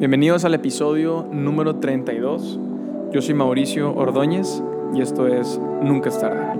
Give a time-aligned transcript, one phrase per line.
[0.00, 2.58] Bienvenidos al episodio número 32.
[3.12, 4.62] Yo soy Mauricio Ordóñez
[4.94, 6.58] y esto es Nunca es tarde.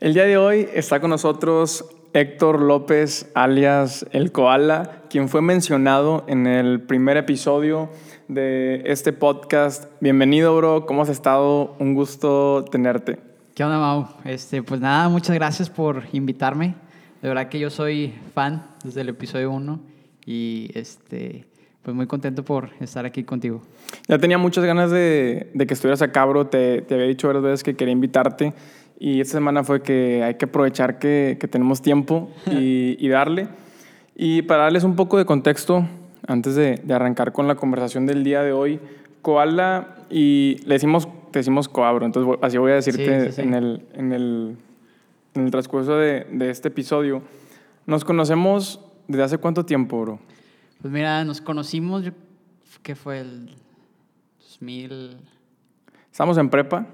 [0.00, 6.24] El día de hoy está con nosotros Héctor López, alias El Koala, quien fue mencionado
[6.26, 7.90] en el primer episodio
[8.26, 9.84] de este podcast.
[10.00, 10.84] Bienvenido, bro.
[10.84, 11.76] ¿Cómo has estado?
[11.78, 13.20] Un gusto tenerte.
[13.54, 14.08] ¿Qué onda, Mau?
[14.24, 16.74] Este, pues nada, muchas gracias por invitarme.
[17.22, 19.80] De verdad que yo soy fan desde el episodio 1
[20.26, 21.46] y este,
[21.82, 23.62] pues muy contento por estar aquí contigo.
[24.08, 26.48] Ya tenía muchas ganas de, de que estuvieras acá, bro.
[26.48, 28.52] Te, te había dicho varias veces que quería invitarte
[28.98, 33.48] y esta semana fue que hay que aprovechar que, que tenemos tiempo y, y, darle.
[34.14, 35.86] Y para darles un poco de contexto,
[36.26, 38.78] antes de, de, arrancar con la conversación del día de hoy,
[39.22, 43.42] Koala y le decimos, te decimos Coabro, entonces así voy a decirte sí, sí, sí.
[43.42, 44.56] En, el, en, el,
[45.34, 47.22] en el transcurso de, de este episodio.
[47.86, 50.18] Nos conocemos desde hace cuánto tiempo, bro?
[50.80, 52.04] Pues mira, nos conocimos,
[52.82, 53.54] ¿qué fue el
[54.40, 55.16] 2000?
[56.10, 56.86] Estamos en prepa.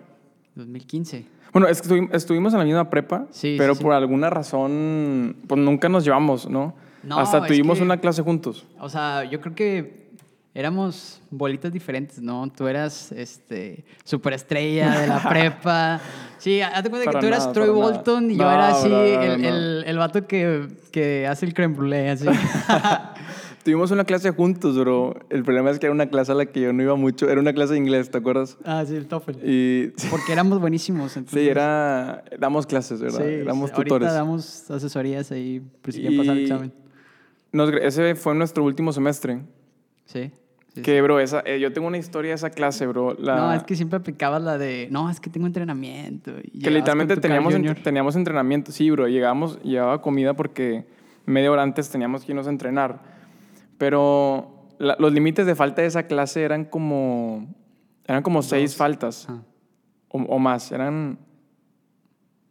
[0.55, 1.27] 2015.
[1.53, 5.61] Bueno, es que estuvimos en la misma prepa, sí, pero sí, por alguna razón, pues
[5.61, 6.75] nunca nos llevamos, ¿no?
[7.03, 8.67] no Hasta tuvimos que, una clase juntos.
[8.79, 10.08] O sea, yo creo que
[10.59, 12.51] éramos bolitas diferentes, ¿no?
[12.51, 16.01] Tú eras este superestrella de la prepa.
[16.39, 18.33] Sí, hazte cuenta que tú eras nada, Troy para Bolton nada.
[18.33, 19.49] y yo No, era así no, el, no.
[19.49, 22.27] el, el, vato que, que hace el creme brulee, así.
[23.65, 25.17] Tuvimos una clase juntos, bro.
[25.31, 27.29] El problema es que era una clase a la que yo no iba mucho.
[27.29, 28.57] Era una clase de inglés, ¿te acuerdas?
[28.65, 29.33] ah, sí, el TOEFL.
[29.43, 29.93] Y...
[30.11, 31.17] Porque éramos buenísimos.
[31.17, 31.43] Entonces...
[31.43, 32.23] Sí, era...
[32.39, 33.19] Damos clases, ¿verdad?
[33.19, 34.13] Sí, ahorita tutores.
[34.13, 36.73] damos asesorías ahí, pues si quieren pasar el examen.
[37.51, 37.71] Nos...
[37.83, 39.41] Ese fue nuestro último semestre.
[40.05, 40.31] Sí.
[40.79, 43.15] Sí que, bro, esa, eh, yo tengo una historia de esa clase, bro.
[43.19, 43.37] La...
[43.37, 46.33] No, es que siempre aplicabas la de, no, es que tengo entrenamiento.
[46.53, 48.73] Y Que literalmente teníamos, teníamos entrenamiento.
[48.73, 49.07] Sí, bro.
[49.09, 50.87] Llegábamos, llevaba comida porque
[51.27, 53.01] media hora antes teníamos que irnos a entrenar.
[53.79, 57.47] Pero la- los límites de falta de esa clase eran como...
[58.07, 59.27] Eran como seis faltas.
[59.29, 59.43] Ah,
[60.09, 60.73] O, o más.
[60.73, 61.19] Eran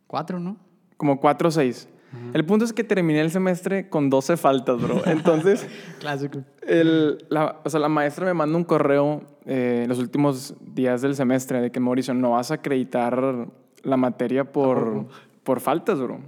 [0.07, 0.57] cuatro, ¿no?
[0.97, 1.87] como cuatro o seis.
[2.33, 5.01] El punto es que terminé el semestre con 12 faltas, bro.
[5.05, 5.67] Entonces...
[5.99, 6.43] Clásico.
[6.61, 11.15] El, la, o sea, la maestra me manda un correo eh, los últimos días del
[11.15, 13.47] semestre de que Mauricio no vas a acreditar
[13.83, 15.07] la materia por,
[15.43, 16.19] por faltas, bro.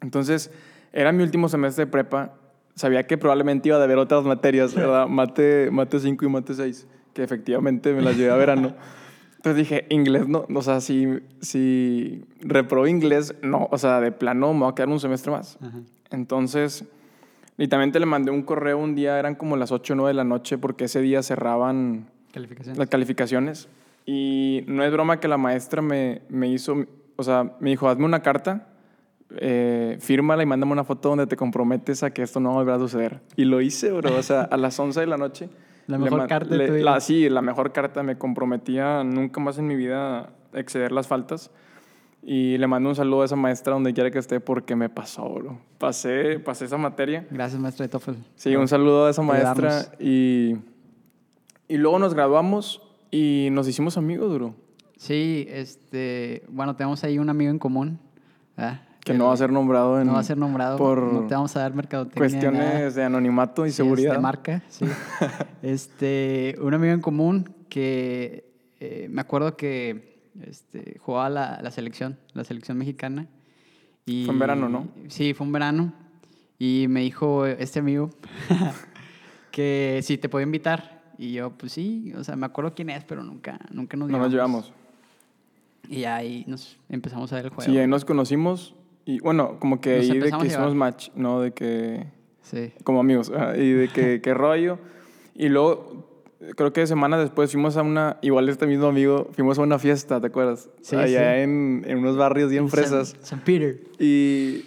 [0.00, 0.50] Entonces,
[0.92, 2.34] era mi último semestre de prepa.
[2.74, 5.06] Sabía que probablemente iba a haber otras materias, ¿verdad?
[5.08, 8.74] Mate, mate 5 y mate 6, que efectivamente me las llevé a verano.
[9.48, 11.06] Entonces dije, inglés no, o sea, si,
[11.40, 15.56] si reprobé inglés, no, o sea, de plano me va a quedar un semestre más.
[15.62, 15.78] Ajá.
[16.10, 16.84] Entonces,
[17.56, 20.24] literalmente le mandé un correo un día, eran como las 8 o 9 de la
[20.24, 22.08] noche, porque ese día cerraban
[22.76, 23.68] las calificaciones.
[24.04, 26.84] Y no es broma que la maestra me, me hizo,
[27.16, 28.68] o sea, me dijo, hazme una carta,
[29.36, 32.58] eh, fírmala y mándame una foto donde te comprometes a que esto no va a
[32.58, 33.20] volver a suceder.
[33.36, 35.50] Y lo hice, bro, o sea, a las 11 de la noche.
[35.88, 36.84] La le mejor ma- carta de le- tu vida.
[36.84, 38.02] la- Sí, la mejor carta.
[38.04, 41.50] Me comprometía nunca más en mi vida exceder las faltas.
[42.22, 45.28] Y le mando un saludo a esa maestra donde quiera que esté porque me pasó,
[45.34, 45.58] bro.
[45.78, 47.26] Pasé, pasé esa materia.
[47.30, 48.12] Gracias, maestra de TOEFL.
[48.36, 49.86] Sí, un saludo a esa maestra.
[49.98, 50.56] Y,
[51.68, 54.54] y luego nos graduamos y nos hicimos amigos, bro.
[54.96, 57.98] Sí, este, bueno, tenemos ahí un amigo en común.
[58.56, 58.82] ¿verdad?
[59.12, 60.78] Que no va a ser nombrado en, no va a ser nombrado.
[60.78, 62.20] por no te vamos a dar mercadotecnia.
[62.20, 64.14] cuestiones de anonimato y seguridad.
[64.14, 64.86] de marca, sí.
[65.62, 68.48] este, un amigo en común que
[68.80, 73.26] eh, me acuerdo que este, jugaba la, la selección, la selección mexicana.
[74.06, 74.88] Y, Fue en verano, ¿no?
[75.08, 75.92] Sí, fue en verano.
[76.58, 78.10] Y me dijo este amigo
[79.50, 80.98] que si te podía invitar.
[81.18, 84.18] Y yo, pues sí, o sea, me acuerdo quién es, pero nunca, nunca nos no
[84.18, 84.72] nos llevamos.
[85.88, 87.70] Y ahí nos empezamos a ver el juego.
[87.70, 88.74] Sí, ahí nos conocimos.
[89.08, 91.40] Y bueno, como que ahí de que hicimos match, ¿no?
[91.40, 92.04] De que
[92.42, 92.72] Sí.
[92.84, 93.32] como amigos.
[93.56, 94.78] Y de que qué rollo.
[95.34, 96.06] Y luego,
[96.56, 100.20] creo que semanas después fuimos a una, igual este mismo amigo, fuimos a una fiesta,
[100.20, 100.68] ¿te acuerdas?
[100.82, 101.40] Sí, Allá sí.
[101.40, 103.10] En, en unos barrios bien En fresas.
[103.20, 103.80] San, San Peter.
[103.98, 104.66] Y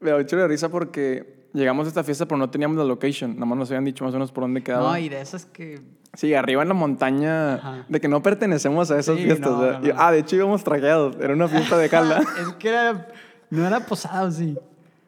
[0.00, 3.34] me da de risa porque llegamos a esta fiesta, pero no teníamos la location.
[3.34, 4.92] Nada más nos habían dicho más o menos por dónde quedaba.
[4.92, 5.80] No, y de esas que
[6.14, 7.86] Sí, arriba en la montaña, Ajá.
[7.88, 9.50] de que no pertenecemos a esas Sí, fiestas.
[9.50, 9.94] no, no, no.
[9.96, 11.16] ah, de hecho íbamos trajeados.
[11.20, 12.20] Era una fiesta de cala.
[12.40, 13.08] es que era,
[13.50, 14.56] no era posado, sí.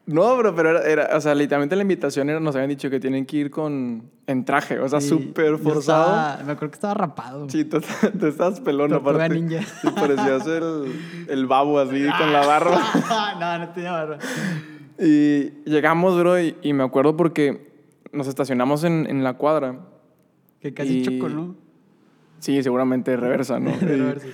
[0.05, 2.99] no, bro, pero era, era- o sea, literalmente la invitación era, nos habían dicho que
[2.99, 6.03] tienen que ir con, en traje, o sea, Sí, súper yo forzado.
[6.13, 7.49] estaba- me acuerdo que estaba rapado.
[7.49, 7.79] Sí, tú,
[8.19, 9.35] tú estabas pelón Tortuga aparte.
[9.39, 9.61] ninja.
[9.81, 10.91] Sí, parecías el,
[11.29, 12.81] el babo así, con la barba.
[13.39, 14.17] no, no tenía barba.
[14.99, 17.71] Y llegamos, bro, y, y me acuerdo porque
[18.11, 19.79] nos estacionamos en, en la cuadra.
[20.59, 21.55] Que casi Y- chocó, ¿no?
[22.39, 23.71] Sí, seguramente de reversa, ¿no?
[23.71, 24.33] De reversa, sí.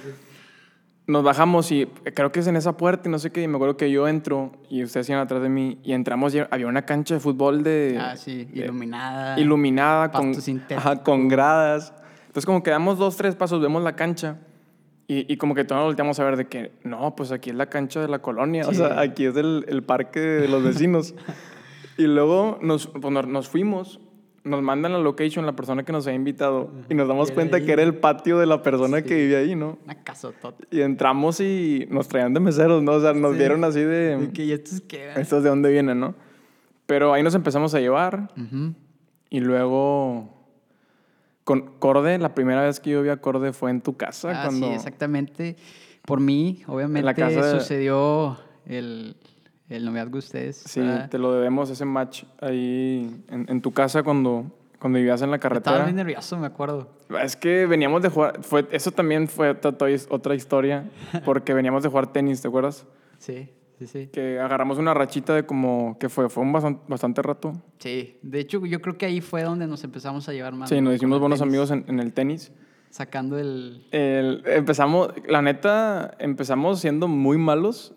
[1.10, 3.42] Nos bajamos y creo que es en esa puerta y no sé qué.
[3.42, 6.40] Y me acuerdo que yo entro y ustedes iban atrás de mí y entramos y
[6.50, 7.98] había una cancha de fútbol de.
[8.00, 9.40] Ah, sí, de- iluminada.
[9.40, 10.32] iluminada con,
[10.76, 11.94] ajá, con gradas.
[12.28, 14.38] Entonces, como que damos dos, tres pasos, vemos la cancha
[15.08, 17.56] y, y como que todos nos volteamos a ver de que, no, pues aquí es
[17.56, 21.16] la cancha de la colonia, o sea, aquí es el, el parque de los vecinos.
[21.98, 24.00] y luego nos, pues, nos fuimos,
[24.44, 27.66] nos mandan la location, la persona que nos había invitado, y nos damos cuenta ahí.
[27.66, 29.04] que era el patio de la persona Sí.
[29.04, 29.78] que vivía ahí, ¿no?
[29.86, 30.64] Una casotota.
[30.72, 32.94] Y entramos y nos traían de meseros, ¿no?
[32.94, 33.38] O sea, nos Sí.
[33.40, 35.12] vieron así de, Y que, ¿y estos qué?
[35.18, 36.16] ¿estos de dónde vienen, no?
[36.86, 38.30] Pero ahí nos empezamos a llevar.
[38.38, 38.74] Ujú.
[39.30, 40.30] Y luego
[41.44, 44.32] con Corde, la primera vez que yo vi a Corde fue en tu casa.
[44.34, 45.56] Ah, cuando, sí, exactamente.
[46.06, 49.16] Por mí, obviamente, casa de- sucedió el,
[49.70, 50.58] el noviazgo de ustedes.
[50.66, 51.10] Sí, ¿verdad?
[51.10, 54.46] te lo debemos ese match ahí en, en tu casa cuando,
[54.80, 55.84] cuando vivías en la Estaba carretera.
[55.86, 56.90] bien nervioso, me acuerdo.
[57.24, 59.76] Es que veníamos de jugar, fue, eso también fue otra,
[60.10, 60.90] otra historia,
[61.26, 62.86] porque veníamos de jugar tenis, ¿te acuerdas?
[63.20, 64.08] Sí, sí, sí.
[64.12, 66.30] Que agarramos una rachita de como, que fue?
[66.30, 67.54] Fue un bastante, bastante rato.
[67.80, 70.70] Sí, de hecho, yo creo que ahí fue donde nos empezamos a llevar más.
[70.70, 70.82] Sí, ¿no?
[70.90, 72.52] nos hicimos buenos tenis, amigos en, en el tenis.
[72.90, 73.86] Sacando el.
[73.92, 77.94] El- empezamos, la neta, empezamos siendo muy malos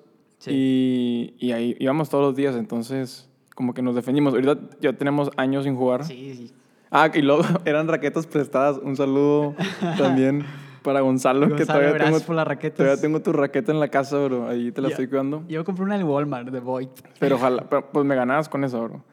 [0.51, 4.33] y, y ahí íbamos todos los días, entonces como que nos defendimos.
[4.35, 6.05] Ahorita ya tenemos años sin jugar.
[6.05, 6.53] Sí, sí.
[6.91, 8.79] Ah, y luego eran raquetas prestadas.
[8.83, 9.55] Un saludo
[9.99, 10.45] también
[10.83, 12.77] para Gonzalo, que Gonzalo, todavía tengo, por las raquetas.
[12.77, 14.49] todavía tengo tu raqueta en la casa, bro.
[14.49, 14.93] Ahí te la Ya.
[14.95, 15.45] estoy cuidando.
[15.49, 16.89] Yo compré una en Walmart de Void.
[17.21, 19.05] Pero ojalá, pero, pues me ganabas con eso, bro.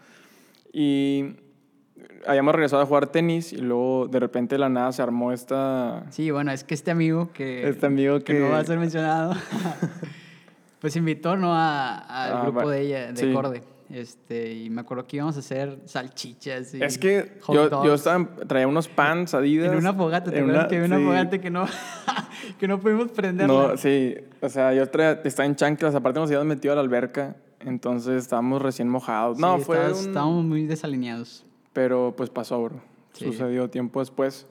[0.73, 1.35] Y
[2.27, 6.05] habíamos regresado a jugar tenis y luego de repente de la nada se armó esta...
[6.09, 7.67] Sí, bueno, es que este amigo que.
[7.69, 9.35] Este amigo que- no va a ser mencionado.
[10.79, 11.53] pues invitó, ¿no?
[11.53, 13.33] A- al Ah, grupo de ella, de sí.
[13.33, 13.63] Corde.
[13.89, 16.75] Este, y me acuerdo que íbamos a hacer salchichas.
[16.75, 17.87] Y Es que hot yo, dogs.
[17.87, 19.71] yo estaba, traía unos pants Adidas.
[19.71, 21.03] En una fogata, ¿te acuerdas que había una sí.
[21.05, 21.65] fogata que no,
[22.59, 23.51] que no pudimos prenderla?
[23.71, 24.15] No, sí.
[24.41, 25.95] O sea, yo traía, estaba en chanclas.
[25.95, 27.35] Aparte nos habíamos metido a la alberca.
[27.61, 29.37] Entonces estábamos recién mojados.
[29.37, 30.07] Sí, no, fue estabas- un...
[30.09, 31.43] Estábamos muy desalineados.
[31.73, 32.81] Pero pues pasó, bro.
[33.13, 33.25] Sí.
[33.25, 34.45] Sucedió tiempo después.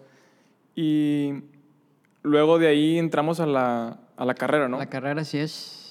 [0.75, 1.42] Y
[2.22, 4.78] luego de ahí entramos a la, a la carrera, ¿no?
[4.78, 5.84] La carrera sí es...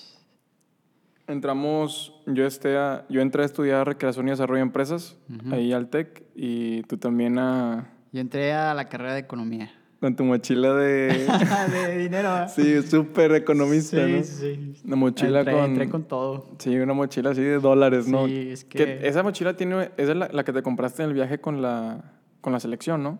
[1.27, 5.17] Entramos, yo, este a- yo entré a estudiar recreación y desarrollo de empresas,
[5.51, 9.69] ahí al TEC, y tú también a, Yo entré a la carrera de economía.
[9.99, 11.27] con tu mochila de...
[11.71, 12.47] de dinero, ¿verdad?
[12.55, 14.23] sí, súper economista, sí, ¿no?
[14.23, 14.73] sí.
[14.85, 15.63] Una mochila entré, con...
[15.65, 16.47] entré con todo.
[16.59, 18.25] Sí, una mochila así de dólares, ¿no?
[18.27, 19.89] Sí, es que- Esa mochila tiene...
[19.97, 23.03] Esa es la, la que te compraste en el viaje con la, con la selección,
[23.03, 23.19] ¿no?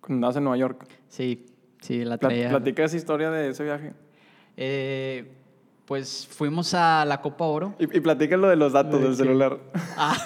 [0.00, 0.86] Cuando andabas en Nueva York.
[1.08, 1.46] Sí,
[1.80, 2.48] sí, la Pla- traía.
[2.48, 3.92] Platica esa historia de ese viaje.
[4.56, 5.30] Eh,
[5.86, 7.74] pues fuimos a la Copa Oro.
[7.78, 9.58] Y, y platica lo de los datos ¿De del celular.
[9.96, 10.16] Ah,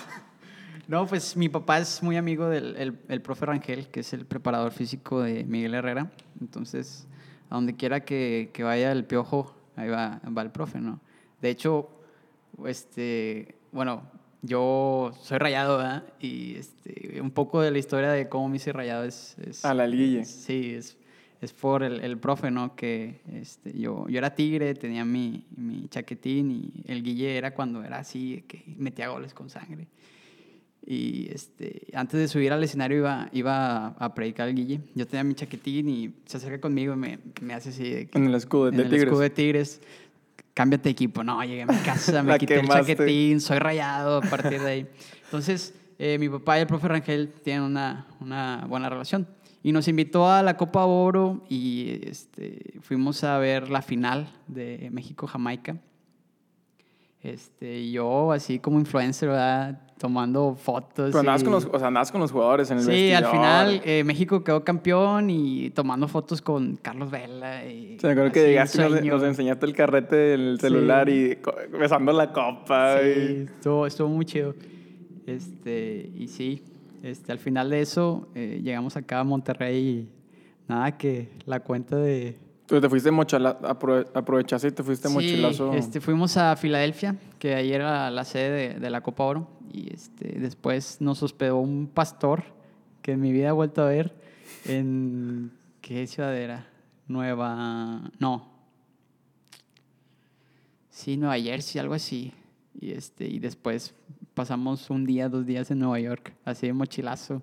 [0.89, 4.27] no, pues mi papá es muy amigo del el, el profe Rangel, que es el
[4.27, 6.11] preparador físico de Miguel Herrera.
[6.41, 7.07] Entonces,
[7.51, 11.01] a donde quiera que, que vaya el piojo, ahí va, va el profe, ¿no?
[11.41, 11.89] De hecho,
[12.67, 14.03] este, bueno,
[14.43, 16.05] yo soy rayado, ¿verdad?
[16.21, 19.37] Y este, un poco de la historia de cómo me hice rayado es...
[19.39, 20.25] es A la liguilla.
[20.25, 20.97] Sí, es,
[21.41, 22.75] es por el, el profe, ¿no?
[22.75, 27.83] Que este, yo, yo era tigre, tenía mi, mi chaquetín y el guille era cuando
[27.85, 29.87] era así, que metía goles con sangre.
[30.87, 34.81] Y este, antes de subir al escenario iba, iba a, a predicar el guille.
[34.95, 38.19] Yo tenía mi chaquetín y se acerca conmigo y me, me hace así de que-
[38.19, 39.05] En el escudo de, en de el Tigres.
[39.05, 39.81] escudo de Tigres.
[40.55, 41.23] Cámbiate de equipo.
[41.23, 42.93] No, llegué a mi casa, me quité quemaste.
[42.93, 44.87] el chaquetín, soy rayado a partir de ahí.
[45.27, 49.29] Entonces, eh, mi papá y el profe Rangel tienen una, una buena relación.
[49.63, 54.89] Y nos invitó a la Copa Oro y este, fuimos a ver la final de
[54.93, 55.77] México-Jamaica.
[57.23, 59.81] Este, yo, así como influencer, ¿verdad?
[59.99, 61.07] tomando fotos.
[61.11, 63.25] Pero andabas y- con, los, o sea, andabas con los jugadores en el Sí, vestidor.
[63.25, 67.67] al final eh, México quedó campeón y tomando fotos con Carlos Vela.
[67.67, 71.37] Y Sí, me acuerdo que llegaste y nos, nos enseñaste el carrete del celular Sí.
[71.73, 72.99] y besando la copa.
[73.03, 74.55] Sí, y- estuvo, estuvo muy chido.
[75.27, 76.63] Este, y sí,
[77.03, 80.09] este, al final de eso eh, llegamos acá a Monterrey y
[80.69, 82.37] nada que la cuenta de...
[82.67, 85.73] Tú te fuiste mochila, aprove- aprovechaste y te fuiste Sí, mochilazo.
[85.73, 89.49] este, fuimos a Filadelfia, que ahí era la sede de, de la Copa Oro.
[89.73, 92.43] Y este, después nos hospedó un pastor
[93.03, 94.15] que en mi vida he vuelto a ver
[94.67, 95.51] en...
[95.81, 96.67] ¿Qué ciudad era?
[97.07, 98.11] Nueva...
[98.19, 98.49] No.
[100.91, 102.33] Sí, Nueva Jersey, algo así.
[102.81, 103.95] Y, este, y después
[104.35, 107.43] pasamos un día, dos días en Nueva York, así de mochilazo.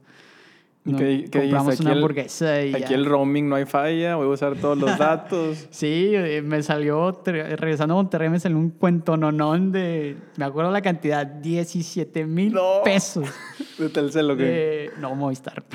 [0.87, 1.83] ¿Y No, qué- qué compramos dijiste?
[1.83, 2.95] una el- hamburguesa y Aquí ya.
[2.95, 5.67] el roaming no hay falla, voy a usar todos los datos.
[5.71, 10.69] Sí, eh, me salió, regresando a Monterrey, me salió un cuento nonón de, me acuerdo
[10.71, 12.81] la cantidad, 17 mil No.
[12.83, 13.27] pesos.
[13.79, 14.43] de Telcel, ¿o qué?
[14.43, 15.63] De, no, Movistar.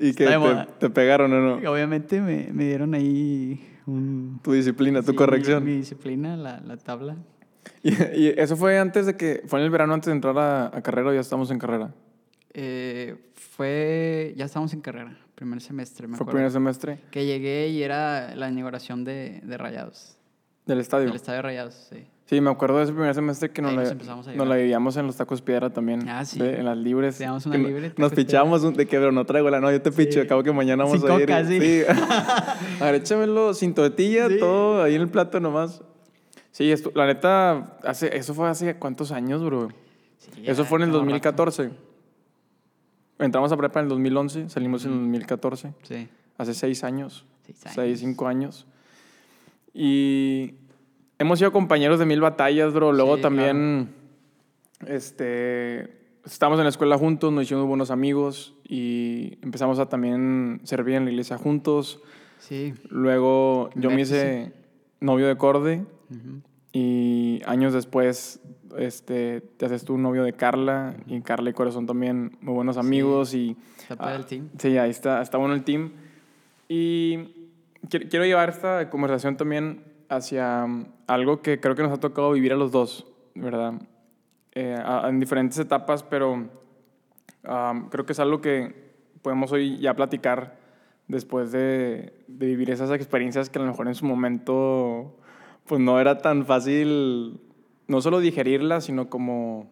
[0.00, 0.38] ¿Y que te,
[0.78, 1.60] te pegaron o no?
[1.62, 4.40] Y obviamente me, me dieron ahí un...
[4.42, 5.64] Tu disciplina, tu sí, corrección.
[5.64, 7.16] Mi, mi disciplina, la, la tabla.
[7.82, 10.66] Y, y eso fue antes de que, fue en el verano antes de entrar a,
[10.76, 11.92] a carrera o ya estamos en carrera.
[12.54, 14.34] Eh, fue...
[14.36, 16.36] Ya estábamos en carrera, primer semestre, me Fue acuerdo.
[16.38, 20.16] primer semestre Que llegué y era la inauguración de, de Rayados.
[20.66, 21.06] del estadio.
[21.06, 22.06] Del estadio de Rayados, sí.
[22.28, 23.94] Sí, me acuerdo de ese primer semestre que nos, la,
[24.34, 26.06] nos la vivíamos en los tacos piedra también.
[26.10, 26.38] Ah, sí.
[26.38, 27.16] de- en las libres.
[27.16, 29.80] Teníamos una libre, Nos tacos pichábamos un- de que, pero no traigo la no, yo
[29.80, 30.20] te picho, Sí.
[30.20, 31.20] acabo que mañana vamos Sin a ir.
[31.22, 31.82] coca, sí.
[32.80, 34.38] a ver, échamelo sin tortilla, Sí.
[34.38, 35.82] todo ahí en el plato nomás.
[36.50, 39.68] Sí, esto, la neta, hace, eso fue hace cuántos años, bro.
[40.18, 41.06] Sí, Eso fue en el tengo rato.
[41.06, 41.70] 2014.
[43.20, 45.72] Entramos a prepa en el 2011, salimos en el 2014.
[45.82, 46.08] Sí.
[46.36, 47.24] Hace seis años.
[47.46, 47.74] Seis años.
[47.74, 48.66] Seis, cinco años.
[49.72, 50.54] Y
[51.18, 52.92] hemos sido compañeros de mil batallas, bro.
[52.92, 53.88] Luego Sí, también,
[54.86, 55.88] este,
[56.24, 61.04] estábamos en la escuela juntos, nos hicimos buenos amigos y empezamos a también servir en
[61.04, 62.00] la iglesia juntos.
[62.38, 62.74] Sí.
[62.88, 64.52] Luego yo me hice
[65.00, 66.40] novio de Corde Ujú.
[66.72, 68.40] y años después
[68.76, 73.34] este, te haces tú novio de Carla y Carla y Corazón también muy buenos amigos
[73.34, 74.48] y Está para el team.
[74.58, 75.90] Sí, ahí está, está bueno el team.
[76.68, 77.16] Y
[77.88, 82.32] qui- quiero llevar esta conversación también hacia um, algo que creo que nos ha tocado
[82.32, 83.74] vivir a los dos, ¿verdad?
[84.52, 88.88] Eh, a- en diferentes etapas, pero um, creo que es algo que
[89.22, 90.58] podemos hoy ya platicar
[91.08, 95.16] después de, de vivir esas experiencias que a lo mejor en su momento
[95.66, 97.40] pues no era tan fácil,
[97.86, 99.70] no solo digerirlas, sino como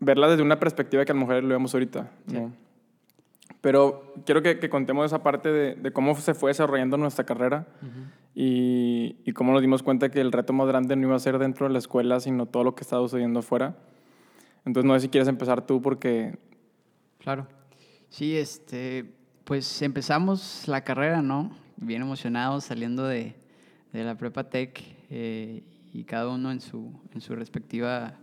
[0.00, 2.10] verla desde una perspectiva que a lo mejor lo vemos ahorita.
[2.26, 2.52] ¿no?
[3.60, 7.66] Pero quiero que, que contemos esa parte de, de cómo se fue desarrollando nuestra carrera
[8.38, 11.38] y, y cómo nos dimos cuenta que el reto más grande no iba a ser
[11.38, 13.78] dentro de la escuela, sino todo lo que estaba sucediendo afuera.
[14.66, 16.38] Entonces, no sé si quieres empezar tú porque...
[17.18, 17.46] Claro.
[18.10, 19.06] Sí, este,
[19.44, 21.50] pues empezamos la carrera, ¿no?
[21.78, 23.36] Bien emocionados saliendo de,
[23.94, 25.62] de la prepa tech eh,
[25.94, 28.18] y cada uno en su, en su respectiva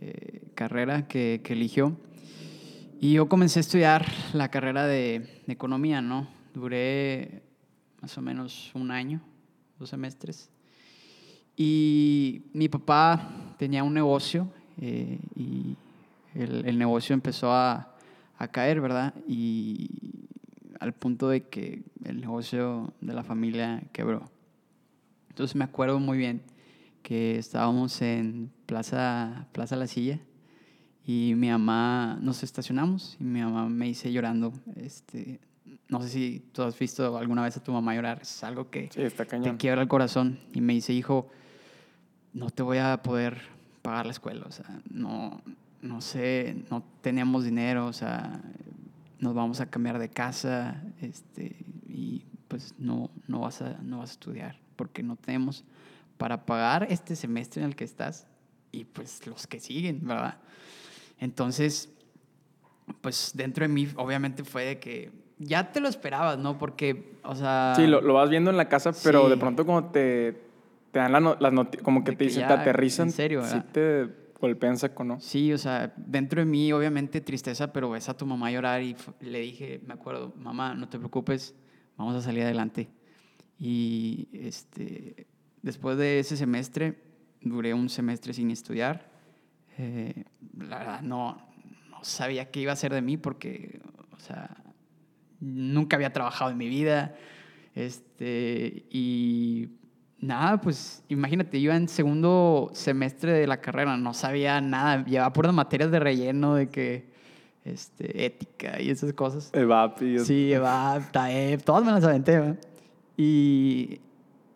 [0.00, 1.96] eh, carrera que, que eligió.
[3.00, 6.26] Y yo comencé a estudiar la carrera de, de economía, ¿no?
[6.54, 7.42] Duré
[8.00, 9.20] más o menos un año,
[9.78, 10.50] dos semestres.
[11.56, 14.48] Y mi papá tenía un negocio
[14.80, 15.76] eh, y
[16.34, 17.94] el, el negocio empezó a,
[18.38, 19.14] a caer, ¿verdad?
[19.26, 19.90] Y
[20.78, 24.30] al punto de que el negocio de la familia quebró.
[25.30, 26.42] Entonces me acuerdo muy bien
[27.02, 30.20] que estábamos en Plaza, Plaza La Silla
[31.04, 35.40] y mi mamá, nos estacionamos y mi mamá me dice llorando, este,
[35.88, 38.90] no sé si tú has visto alguna vez a tu mamá llorar, es algo que
[38.92, 39.02] Sí,
[39.42, 41.28] te quiebra el corazón y me dice, hijo,
[42.34, 43.40] no te voy a poder
[43.82, 45.40] pagar la escuela, o sea, no,
[45.80, 48.42] no sé, no tenemos dinero, o sea,
[49.18, 51.56] nos vamos a cambiar de casa, este,
[51.88, 55.64] y pues no, no, vas a, no vas a estudiar, porque no tenemos
[56.18, 58.26] para pagar este semestre en el que estás
[58.72, 60.36] y pues los que siguen, ¿verdad?
[61.18, 61.88] Entonces,
[63.00, 66.58] pues dentro de mí obviamente fue de que ya te lo esperabas, ¿no?
[66.58, 67.72] Porque, o sea...
[67.76, 69.30] Sí, lo, lo vas viendo en la casa, pero Sí.
[69.30, 70.40] de pronto como te,
[70.92, 73.42] te dan la no- las noticias, como que te dicen, ya, te aterrizan, en serio,
[73.44, 73.66] sí ¿verdad?
[73.72, 74.08] te
[74.40, 75.18] golpean seco, ¿no?
[75.20, 78.96] Sí, o sea, dentro de mí obviamente tristeza, pero ves a tu mamá llorar y
[79.20, 81.54] le dije, me acuerdo, mamá, no te preocupes,
[81.96, 82.88] vamos a salir adelante.
[83.58, 85.26] Y este,
[85.62, 87.02] después de ese semestre,
[87.40, 89.10] duré un semestre sin estudiar.
[89.78, 90.24] Eh,
[90.58, 91.38] la verdad, no,
[91.90, 93.80] no sabía qué iba a hacer de mí porque,
[94.16, 94.56] o sea,
[95.40, 97.14] nunca había trabajado en mi vida.
[97.74, 99.68] Este, y
[100.18, 105.54] nada, pues imagínate, yo en segundo semestre de la carrera no sabía nada, llevaba puras
[105.54, 107.08] materias de relleno, de que,
[107.64, 109.50] este, ética y esas cosas.
[109.52, 110.20] El VAPI.
[110.20, 112.58] Sí, EVAP, TAEP, todas me las aventé, ¿verdad?
[113.16, 114.00] Y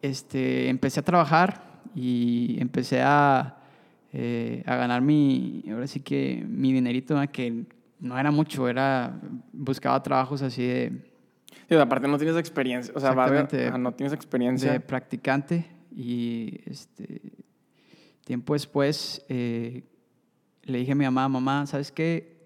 [0.01, 1.63] este, empecé a trabajar
[1.95, 3.59] y empecé a,
[4.13, 7.31] eh, a ganar mi, ahora sí que mi dinerito, ¿verdad?
[7.31, 7.65] que
[8.03, 9.19] no era mucho, era,
[9.53, 11.09] buscaba trabajos así de,
[11.69, 14.73] Sí, aparte no tienes experiencia, o sea, va de- no tienes experiencia.
[14.73, 17.21] de practicante y este,
[18.25, 19.85] tiempo después eh,
[20.65, 22.37] le dije a mi mamá, mamá, ¿sabes qué?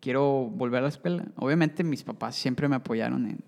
[0.00, 1.24] Quiero volver a la escuela.
[1.36, 3.38] Obviamente mis papás siempre me apoyaron en,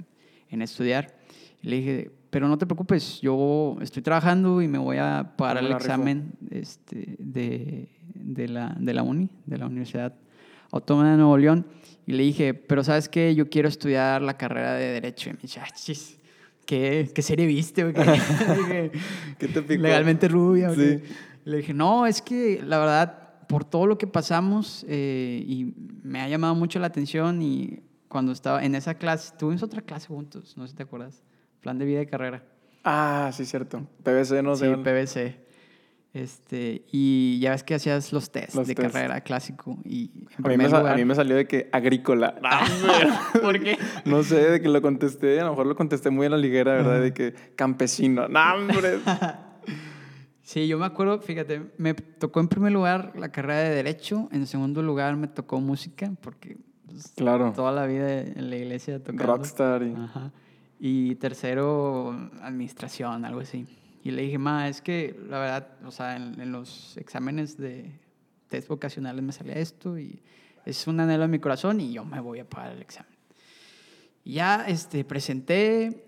[0.49, 1.15] en estudiar.
[1.63, 5.59] Y le dije, pero no te preocupes, yo estoy trabajando y me voy a pagar
[5.59, 5.87] el la rifo".
[5.91, 10.15] examen este, de, de, la, de la uni, de la Universidad
[10.73, 11.67] Autónoma de Nuevo León.
[12.07, 13.35] Y le dije, pero ¿sabes qué?
[13.37, 15.31] Yo quiero estudiar la carrera de Derecho.
[15.31, 16.19] Y me dice, "Ah, chis,
[16.67, 17.93] ¿qué, qué serie viste?
[17.93, 18.03] qué?"
[18.59, 18.91] Dije,
[19.39, 19.83] ¿Qué te picó?
[19.83, 20.71] Legalmente rubia.
[21.45, 26.21] Le dije, no, es que la verdad, por todo lo que pasamos, eh, y me
[26.21, 30.57] ha llamado mucho la atención y cuando estaba en esa clase, tuvimos otra clase juntos,
[30.57, 31.23] no sé si te acuerdas.
[31.61, 32.43] Plan de vida y carrera.
[32.85, 33.87] Ah, sí, cierto.
[34.03, 34.67] PVC, no Sí,
[35.07, 35.37] sé.
[36.15, 38.93] Este, y ya ves que hacías los test Los de test.
[38.93, 39.79] carrera clásico.
[39.85, 40.11] Y
[40.45, 42.35] A mí, me, a mí salió de que agrícola.
[43.43, 43.79] ¿Por qué?
[44.05, 46.75] No sé, de que lo contesté, a lo mejor lo contesté muy a la ligera,
[46.75, 47.01] ¿verdad?
[47.01, 48.29] De que campesino.
[48.29, 48.99] ¡No, hombre!
[50.45, 54.47] Sí, yo me acuerdo, fíjate, me tocó en primer lugar la carrera de Derecho, en
[54.49, 57.53] segundo lugar me tocó música, porque pues, Claro.
[57.55, 59.23] toda la vida en la iglesia tocando.
[59.25, 59.83] Rockstar.
[59.85, 59.95] Y...
[59.95, 60.33] Ajá.
[60.81, 62.11] Y tercero,
[62.43, 63.67] administración, algo así.
[64.03, 67.93] Y le dije, ma, es que la verdad, o sea, en, en los exámenes de
[68.49, 70.21] test vocacionales me salía esto y
[70.65, 73.13] es un anhelo en mi corazón y yo me voy a pagar el examen.
[74.25, 76.05] Y ya este, presenté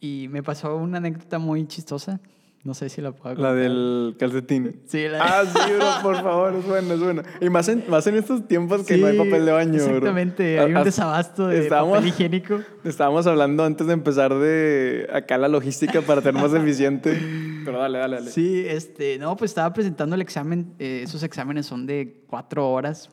[0.00, 2.20] y me pasó una anécdota muy chistosa.
[2.64, 3.56] No sé si la puedo La contar.
[3.56, 4.82] del calcetín.
[4.86, 7.22] Sí, la Ah, sí, bro, por favor, es bueno, es bueno.
[7.40, 9.84] Y más en, más en estos tiempos que no hay Sí, papel de baño, bro.
[9.96, 12.60] Exactamente, Ah, hay un ah, desabasto de estábamos- papel higiénico.
[12.84, 17.18] Estábamos hablando antes de empezar de acá la logística para ser más eficiente.
[17.64, 18.30] Pero dale, dale, dale.
[18.30, 20.74] Sí, este, no, pues estaba presentando el examen.
[20.78, 23.10] eh, esos exámenes son de cuatro horas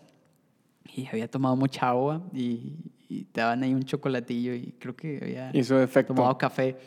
[0.93, 2.73] y había tomado mucha agua y,
[3.07, 6.13] y te daban ahí un chocolatillo y creo que había Hizo efecto.
[6.13, 6.77] tomado café.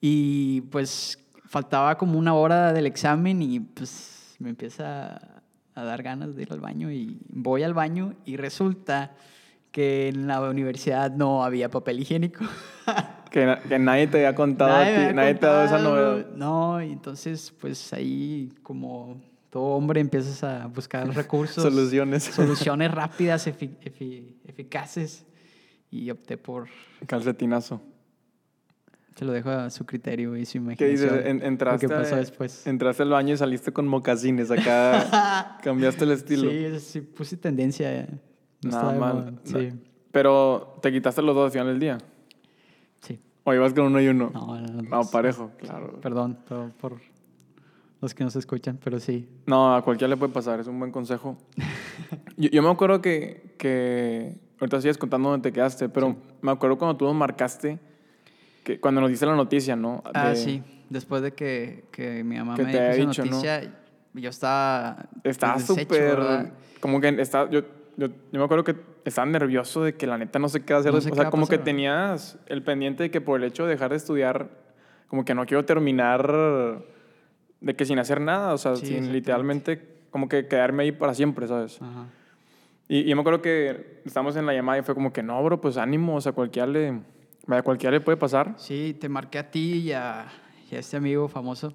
[0.00, 1.18] Y pues
[1.52, 5.20] faltaba como una hora del examen y pues me empieza
[5.74, 9.12] a dar ganas de ir al baño y voy al baño y resulta
[9.70, 12.44] que en la universidad no había papel higiénico.
[13.32, 16.26] Que, que nadie te había contado Nadie nadie te ha dado esa contado, novedad.
[16.36, 21.62] No, y entonces pues ahí como todo hombre empiezas a buscar recursos.
[21.64, 22.24] Soluciones.
[22.24, 25.24] Soluciones rápidas, efi- efi- eficaces.
[25.90, 26.68] Y opté por...
[27.06, 27.80] Calcetinazo.
[29.16, 31.06] Se lo dejo a su criterio y su ¿Qué dices?
[31.06, 31.26] imaginación.
[31.40, 32.66] En- entraste, Lo que pasó después.
[32.66, 34.50] entraste al baño y saliste con mocasines.
[34.50, 36.50] Acá cambiaste el estilo.
[36.50, 38.08] Sí, sí, puse tendencia.
[38.62, 39.40] No Nada mal.
[39.44, 39.72] Sí,
[40.10, 41.98] Pero te quitaste los dos al final del día.
[43.00, 43.18] sí.
[43.44, 44.30] O ibas con uno y uno.
[44.32, 45.10] No, no, no, No, sí.
[45.12, 45.98] parejo, claro.
[46.00, 46.38] Perdón
[46.80, 47.00] por,
[48.00, 49.28] los que nos escuchan, pero sí.
[49.46, 51.36] No, a cualquiera le puede pasar, es un buen consejo.
[52.36, 56.78] yo, yo me acuerdo que, que, ahorita sigues contando dónde te quedaste, pero me acuerdo
[56.78, 57.78] cuando tú nos marcaste,
[58.62, 60.02] que cuando nos diste la noticia, ¿no?
[60.14, 60.62] Ah, De- sí.
[60.88, 63.30] Después de que, que mi mamá Que me dijo dicho, ¿no?
[63.32, 63.62] noticia,
[64.14, 65.06] yo estaba...
[65.24, 67.60] Estaba súper, como que está, yo,
[67.96, 70.92] yo, yo me acuerdo que estaba nervioso de que la neta no sé qué hacer,
[70.92, 71.64] No o sé qué sea, como que pasar.
[71.64, 74.50] tenías el pendiente de que por el hecho de dejar de estudiar,
[75.08, 76.30] como que no quiero terminar
[77.60, 81.14] de que sin hacer nada, o sea, Sí, sin literalmente como que quedarme ahí para
[81.14, 81.80] siempre, ¿sabes?
[81.80, 82.04] Ajá.
[82.88, 85.42] Y, y yo me acuerdo que estábamos en la llamada y fue como que, no,
[85.42, 87.00] bro, pues ánimo, o sea, cualquiera le,
[87.46, 88.54] vaya, cualquiera le puede pasar.
[88.56, 90.26] Sí, te marqué a ti y a,
[90.70, 91.74] y a este amigo famoso.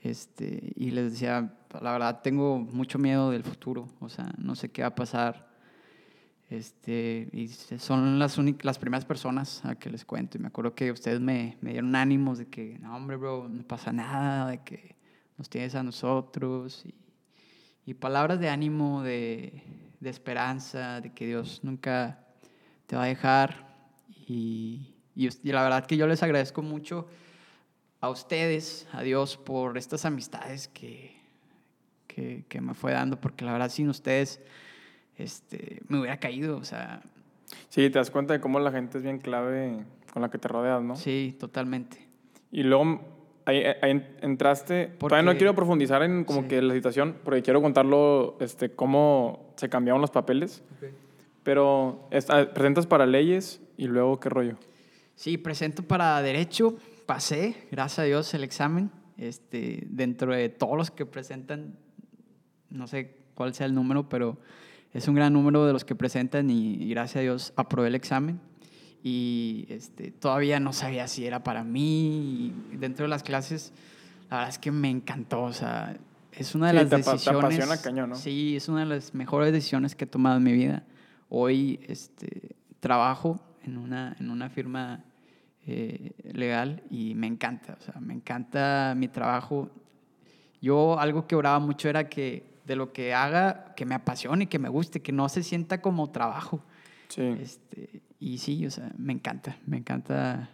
[0.00, 3.88] Este, y les decía, la verdad, tengo mucho miedo del futuro.
[4.00, 5.52] O sea, no sé qué va a pasar.
[6.50, 10.36] Este, y son las, las primeras personas a que les cuento.
[10.36, 13.62] Y me acuerdo que ustedes me, me dieron ánimos de que, no, hombre, bro, no
[13.62, 14.96] pasa nada, de que
[15.38, 16.84] nos tienes a nosotros.
[16.84, 16.94] Y,
[17.90, 19.62] y palabras de ánimo, de,
[20.00, 22.26] de esperanza, de que Dios nunca
[22.86, 23.72] te va a dejar.
[24.26, 27.06] Y, y, y la verdad que yo les agradezco mucho
[28.00, 31.14] a ustedes, a Dios, por estas amistades que,
[32.06, 34.40] que, que me fue dando, porque la verdad sin ustedes
[35.16, 37.02] este, me hubiera caído, o sea,
[37.68, 40.48] Sí, te das cuenta de cómo la gente es bien clave con la que te
[40.48, 40.96] rodeas, ¿no?
[40.96, 42.06] sí, totalmente.
[42.50, 43.00] Y luego
[43.44, 46.48] ahí, ahí en- entraste, Porque- todavía no quiero profundizar en como Sí.
[46.48, 50.62] que la situación, porque quiero contarlo, este, cómo se cambiaron los papeles,
[51.42, 54.56] pero esta- presentas para leyes y luego qué rollo.
[55.22, 56.74] Sí, presento para Derecho,
[57.06, 58.90] pasé, gracias a Dios, el examen.
[59.16, 61.76] Este, dentro de todos los que presentan,
[62.70, 64.40] no sé cuál sea el número, pero
[64.92, 67.94] es un gran número de los que presentan y, y gracias a Dios aprobé el
[67.94, 68.40] examen.
[69.00, 72.52] Y este, todavía no sabía si era para mí.
[72.72, 73.72] Y dentro de las clases,
[74.28, 75.44] la verdad es que me encantó.
[75.44, 75.96] O sea,
[76.32, 77.44] es una de Sí, las te te decisiones.
[77.44, 78.16] apasiona cañón, ¿no?
[78.16, 80.82] Sí, es una de las mejores decisiones que he tomado en mi vida.
[81.28, 85.04] Hoy este, trabajo en una, en una firma
[85.66, 89.70] eh, legal y me encanta, o sea, me encanta mi trabajo.
[90.60, 94.58] Yo algo que oraba mucho era que de lo que haga, que me apasione, que
[94.58, 96.62] me guste, que no se sienta como trabajo.
[97.08, 97.22] Sí.
[97.40, 100.50] Este, y sí, o sea, me encanta, me encanta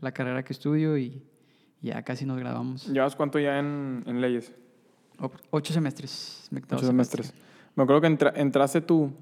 [0.00, 1.22] la carrera que estudio y
[1.80, 2.86] ya casi nos graduamos.
[2.88, 4.52] ¿Llevas cuánto ya en, en leyes?
[5.18, 6.48] O- Ocho semestres.
[6.70, 7.32] Ocho semestres.
[7.74, 9.12] Me acuerdo que entra- entraste tú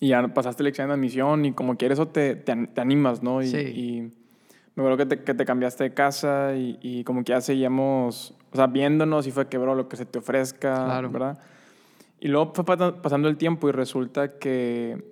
[0.00, 3.22] y ya pasaste el examen de admisión y como que eso te, te, te animas,
[3.22, 3.42] ¿no?
[3.42, 3.58] Y, Sí.
[3.58, 4.00] y
[4.74, 8.34] me acuerdo que te, que te cambiaste de casa y, y como que ya seguíamos,
[8.52, 11.10] o sea, viéndonos y fue que, bro, lo que se te ofrezca, Claro.
[11.10, 11.38] ¿verdad?
[12.20, 15.02] Y luego fue pasando el tiempo y resulta que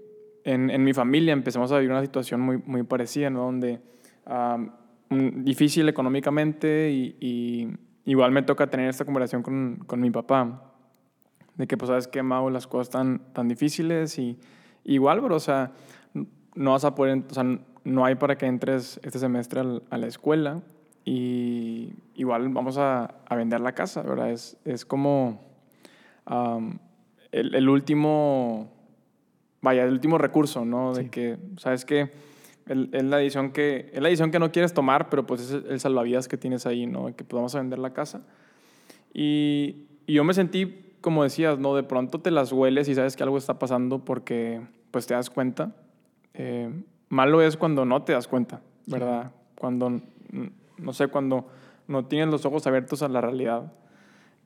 [0.44, 3.42] en, en, mi familia empezamos a vivir una situación muy, muy parecida, ¿no?
[3.44, 3.80] Donde
[4.26, 7.68] um, difícil económicamente y, y,
[8.10, 10.72] igual me toca tener esta conversación con, con, mi papá.
[11.56, 12.48] De que, pues, ¿sabes qué, Mau?
[12.50, 14.38] Las cosas están tan difíciles y
[14.84, 15.72] igual, bro, o sea,
[16.54, 17.44] no vas a poder, o sea,
[17.84, 20.62] no hay para que entres este semestre a la escuela
[21.04, 24.30] y igual vamos a, a vender la casa, ¿verdad?
[24.30, 25.40] Es, es como
[26.30, 26.78] um,
[27.32, 28.70] el, el último
[29.62, 30.92] vaya, el último recurso, ¿no?
[30.92, 32.10] De que, ¿sabes qué?
[32.66, 35.80] Es la edición que, es la edición que no quieres tomar, pero pues es el
[35.80, 37.14] salvavidas que tienes ahí, ¿no?
[37.16, 38.22] Que podamos vender la casa.
[39.14, 41.74] Y, y, yo me sentí, como decías, ¿no?
[41.74, 45.28] De pronto te las hueles y sabes que algo está pasando porque pues te das
[45.28, 45.74] cuenta.
[46.32, 46.70] Eh,
[47.10, 49.32] malo es cuando no te das cuenta, ¿verdad?
[49.54, 50.00] Cuando,
[50.78, 51.46] no sé, cuando
[51.88, 53.70] no tienes los ojos abiertos a la realidad.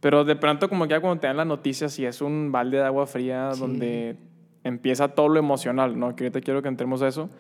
[0.01, 2.79] Pero de pronto como que ya cuando te dan las noticias y es un balde
[2.79, 4.17] de agua fría donde
[4.65, 6.17] empieza todo lo emocional, ¿no?
[6.17, 7.31] Que ahorita quiero que entremos a eso.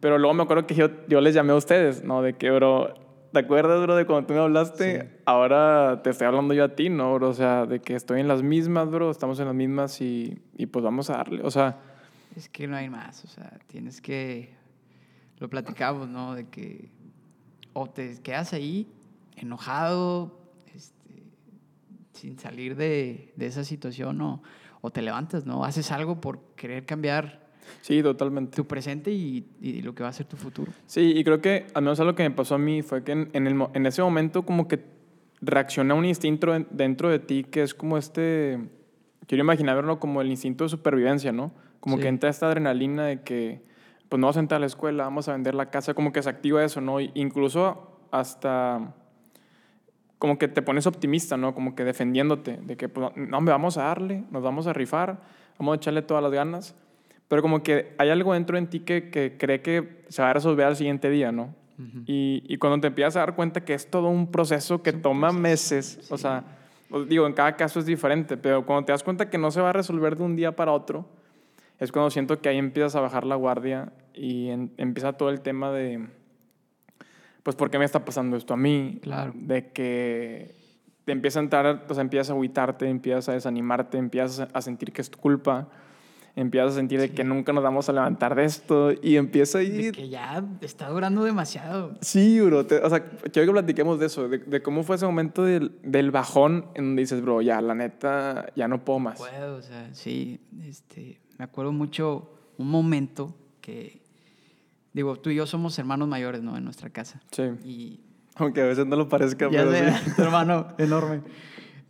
[0.00, 2.20] Pero luego me acuerdo que yo, yo les llamé a ustedes, ¿no?
[2.20, 2.94] De que, bro,
[3.34, 5.20] ¿te acuerdas, bro, de cuando tú me hablaste?
[5.26, 7.28] Ahora te estoy hablando yo a ti, ¿no, bro?
[7.28, 10.64] O sea, de que estoy en las mismas, bro, estamos en las mismas y, y
[10.64, 11.78] pues vamos a darle, o sea...
[12.34, 14.54] Es que no hay más, o sea, tienes que...
[15.38, 16.34] Lo platicamos, ¿no?
[16.34, 16.88] De que
[17.74, 18.88] o te quedas ahí
[19.36, 20.40] enojado,
[20.74, 21.24] este,
[22.12, 24.42] sin salir de, de esa situación, o
[24.86, 25.64] o te levantas, ¿no?
[25.64, 27.43] Haces algo por querer cambiar.
[27.82, 28.56] Sí, totalmente.
[28.56, 30.72] Tu presente y, y lo que va a ser tu futuro.
[30.86, 33.30] Sí, y creo que al menos algo que me pasó a mí fue que en,
[33.32, 34.80] en, el, en ese momento como que
[35.40, 38.58] reacciona un instinto dentro de ti que es como este,
[39.26, 41.52] quiero imaginarlo como el instinto de supervivencia, ¿no?
[41.80, 43.60] Como que entra esta adrenalina de que,
[44.08, 46.22] pues no vas a entrar a la escuela, vamos a vender la casa, como que
[46.22, 46.98] se activa eso, ¿no?
[46.98, 48.94] Incluso hasta
[50.18, 51.54] como que te pones optimista, ¿no?
[51.54, 55.20] Como que defendiéndote, de que, pues, no, me vamos a darle, nos vamos a rifar,
[55.58, 56.74] vamos a echarle todas las ganas.
[57.28, 60.32] Pero como que hay algo dentro en ti que, que cree que se va a
[60.34, 61.54] resolver al siguiente día, ¿no?
[62.06, 65.32] y, y, cuando te empiezas a dar cuenta que es todo un proceso que toma
[65.32, 66.44] meses, o sea,
[66.88, 69.60] pues, digo, en cada caso es diferente, pero cuando te das cuenta que no se
[69.60, 71.04] va a resolver de un día para otro,
[71.80, 75.72] es cuando siento que ahí empiezas a bajar la guardia y empieza todo el tema
[75.72, 76.06] de
[77.44, 78.98] pues, ¿por qué me está pasando esto a mí?
[79.02, 79.32] Claro.
[79.36, 80.54] De que
[81.04, 84.92] te empieza a entrar, o sea, empiezas a agüitarte, empiezas a desanimarte, empiezas a sentir
[84.92, 85.68] que es tu culpa,
[86.36, 89.62] empiezas a sentir de que nunca nos vamos a levantar de esto y empieza a
[89.62, 89.86] ir...
[89.86, 91.96] De que ya está durando demasiado.
[92.00, 92.60] Sí, bro.
[92.60, 96.66] o sea, quiero que platiquemos de eso, de, cómo fue ese momento del, del, bajón
[96.74, 99.20] en donde dices, bro, ya, la neta, ya no puedo más.
[99.20, 100.40] No puedo, o sea, sí.
[100.66, 104.04] Este, me acuerdo mucho un momento que
[104.94, 106.56] Digo, tú y yo somos hermanos mayores, ¿no?
[106.56, 107.20] En nuestra casa.
[107.32, 107.42] Sí.
[107.64, 108.00] Y,
[108.36, 110.10] Aunque a veces no lo parezca, ya pero sí.
[110.18, 111.20] hermano enorme.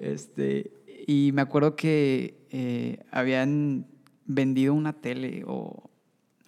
[0.01, 0.73] Este,
[1.07, 3.87] y me acuerdo que eh, habían
[4.27, 5.91] vendido una tele o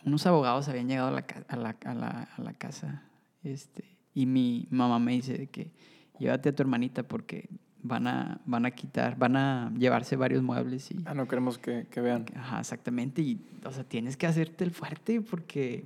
[0.05, 3.03] unos abogados habían llegado a la, a la, a la, a la casa.
[3.43, 3.85] Este,
[4.15, 5.71] y mi mamá me dice que
[6.19, 7.49] llévate a tu hermanita porque
[7.87, 11.01] van a, van a quitar, van a llevarse varios muebles y...
[11.05, 12.27] Ah, no queremos que, que vean.
[12.35, 13.23] Ajá, exactamente.
[13.23, 15.85] Y, o sea, tienes que hacerte el fuerte porque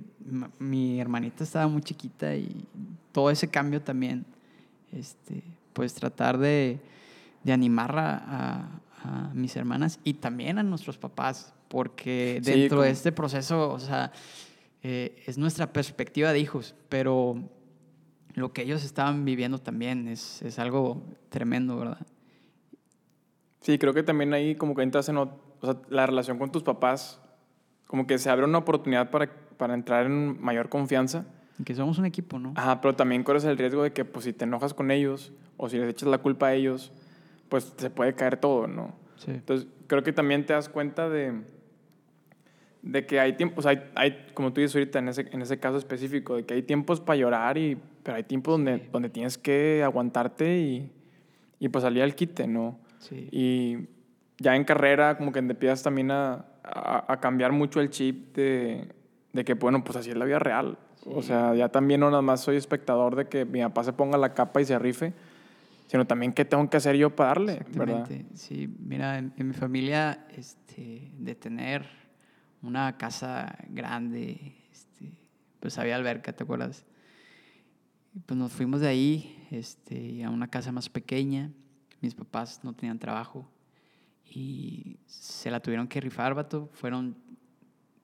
[0.59, 2.65] mi hermanita estaba muy chiquita y
[3.11, 4.25] todo ese cambio también,
[4.91, 6.79] este, pues tratar de,
[7.43, 13.13] de animar a, a, mis hermanas y también a nuestros papás, porque dentro de este
[13.13, 14.11] proceso, o sea,
[14.83, 17.41] eh, es nuestra perspectiva de hijos, pero
[18.33, 22.05] lo que ellos estaban viviendo también es, es algo tremendo, ¿verdad?
[23.61, 25.31] Sí, creo que también ahí como que entras en o
[25.61, 27.21] sea, la relación con tus papás,
[27.87, 31.25] como que se abre una oportunidad para, para entrar en mayor confianza.
[31.63, 32.51] Que somos un equipo, ¿no?
[32.57, 35.69] Ajá, pero también corres el riesgo de que pues si te enojas con ellos o
[35.69, 36.91] si les echas la culpa a ellos,
[37.47, 38.93] pues se puede caer todo, ¿no?
[39.15, 39.31] Sí.
[39.31, 41.43] Entonces, creo que también te das cuenta de,
[42.81, 45.77] de que hay tiempos, hay, hay, como tú dices ahorita en ese, en ese caso
[45.77, 49.83] específico, de que hay tiempos para llorar, y, pero hay tiempos donde, donde tienes que
[49.83, 50.91] aguantarte y,
[51.59, 52.79] y pues salir al quite, ¿no?
[52.99, 53.27] Sí.
[53.31, 53.77] Y
[54.39, 58.87] ya en carrera como que empiezas también a, a, a, cambiar mucho el chip de,
[59.33, 60.77] de que, bueno, pues así es la vida real.
[61.03, 61.09] Sí.
[61.13, 64.17] O sea, ya también no nada más soy espectador de que mi papá se ponga
[64.17, 65.13] la capa y se arrife,
[65.87, 68.07] sino también qué tengo que hacer yo para darle, ¿verdad?
[68.33, 72.00] Sí, mira, en, en mi familia, este, de tener
[72.61, 75.11] una casa grande, este,
[75.59, 76.85] pues había alberca, ¿te acuerdas?
[78.25, 81.51] Pues nos fuimos de ahí este, a una casa más pequeña.
[82.01, 83.49] Mis papás no tenían trabajo
[84.25, 86.69] y se la tuvieron que rifar, vato.
[86.73, 87.15] Fueron,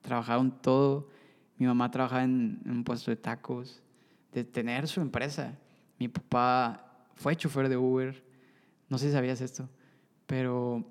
[0.00, 1.08] trabajaron todo.
[1.56, 3.82] Mi mamá trabajaba en, en un puesto de tacos,
[4.32, 5.58] de tener su empresa.
[5.98, 8.24] Mi papá fue chofer de Uber.
[8.88, 9.68] No sé si sabías esto,
[10.26, 10.84] pero,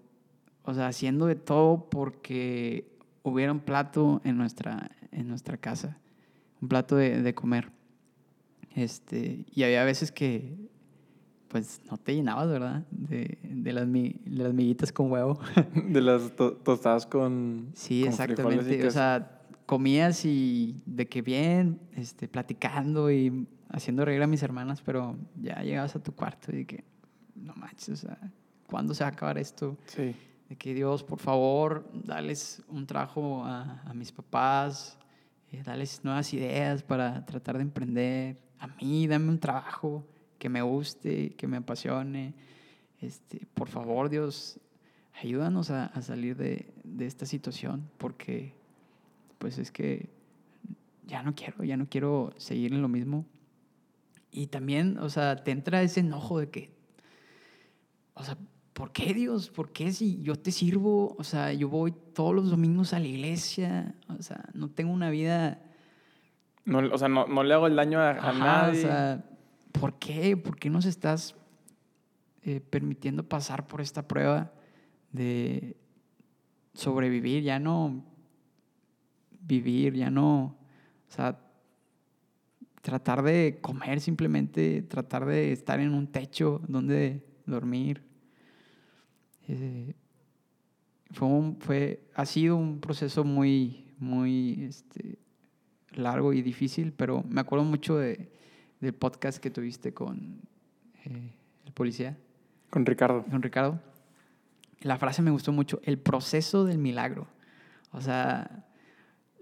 [0.64, 2.97] o sea, haciendo de todo porque
[3.32, 5.98] hubiera un plato en nuestra, en nuestra casa,
[6.62, 7.70] un plato de, de comer.
[8.76, 10.56] Este, y había veces que,
[11.48, 12.86] pues, no te llenabas, ¿verdad?
[12.92, 15.40] De, de, las, mi- de las miguitas con huevo.
[15.88, 17.70] De las to- tostadas con.
[17.74, 18.86] Sí, con exactamente.
[18.88, 24.82] O sea, comías y de que bien, este, platicando y haciendo reír a mis hermanas,
[24.82, 26.84] pero ya llegabas a tu cuarto y de que,
[27.36, 28.18] no manches, o sea,
[28.68, 29.78] ¿cuándo se va a acabar esto?
[29.88, 30.16] Sí.
[30.50, 34.98] De que Dios, por favor, dales un trabajo a, mis papás,
[35.52, 38.38] eh, dales nuevas ideas para tratar de emprender.
[38.60, 40.06] A mí, dame un trabajo
[40.40, 42.34] que me guste, que me apasione.
[43.02, 44.60] Este, por favor, Dios,
[45.22, 48.54] ayúdanos a, a salir de, de esta situación, porque
[49.38, 50.10] pues es que
[51.06, 53.26] ya no quiero, ya no quiero seguir en lo mismo.
[54.32, 56.72] Y también, o sea, te entra ese enojo de que,
[58.14, 58.38] o sea,
[58.78, 59.50] ¿por qué Dios?
[59.50, 61.16] ¿Por qué si yo te sirvo?
[61.18, 65.10] O sea, yo voy todos los domingos a la iglesia, o sea, no tengo una
[65.10, 65.64] vida...
[66.64, 68.80] No, o sea, no, no le hago el daño a, a Ajá, nadie.
[68.80, 69.26] O sea,
[69.72, 70.38] ¿por qué?
[70.38, 71.36] ¿Por qué nos estás
[72.44, 74.52] eh, permitiendo pasar por esta prueba
[75.12, 75.76] de
[76.76, 77.42] sobrevivir?
[77.42, 78.06] Ya no
[79.42, 80.56] vivir, ya no,
[81.08, 81.40] o sea,
[82.84, 88.07] tratar de comer simplemente, tratar de estar en un techo donde dormir.
[89.48, 89.94] Eh,
[91.12, 95.18] fue, un- fue, ha sido un proceso muy, muy este,
[95.94, 98.30] largo y difícil, pero me acuerdo mucho de,
[98.82, 100.42] del podcast que tuviste con
[101.06, 101.32] eh,
[101.66, 102.18] el policía,
[102.70, 103.24] Con Ricardo.
[103.30, 103.80] con Ricardo.
[104.82, 107.28] La frase me gustó mucho, el proceso del milagro.
[107.92, 108.66] O sea,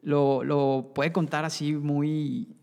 [0.01, 2.55] lo, lo puede contar así muy...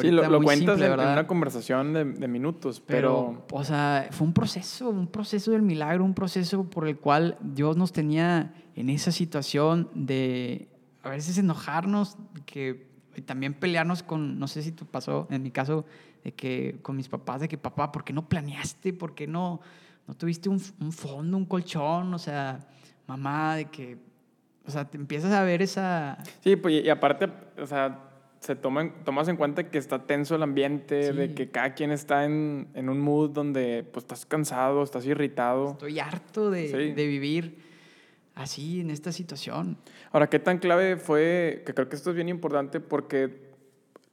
[0.00, 3.64] Sí, lo, lo cuentas simple, en- en, una conversación de, de minutos, pero, Pero, o
[3.64, 7.92] sea, fue un proceso, un proceso del milagro, un proceso por el cual Dios nos
[7.92, 10.68] tenía en esa situación de
[11.02, 15.50] a veces enojarnos, que y también pelearnos con, no sé si tú pasó, en mi
[15.52, 15.84] caso,
[16.24, 18.92] de que con mis papás, de que papá, ¿por qué no planeaste?
[18.92, 19.60] ¿Por qué no,
[20.08, 22.12] no tuviste un, un fondo, un colchón?
[22.12, 22.58] O sea,
[23.06, 23.98] mamá, de que,
[24.66, 26.18] o sea, te empiezas a ver esa...
[26.40, 27.28] sí, pues y aparte,
[27.60, 28.00] o sea,
[28.44, 31.16] se toman, tomas en cuenta que está tenso el ambiente, Sí.
[31.16, 35.72] de que cada quien está en, en un mood donde pues estás cansado, estás irritado.
[35.72, 36.92] Estoy harto de, Sí.
[36.92, 37.58] de vivir
[38.34, 39.78] así, en esta situación.
[40.12, 41.62] Ahora, ¿qué tan clave fue?
[41.64, 43.48] Que creo que esto es bien importante porque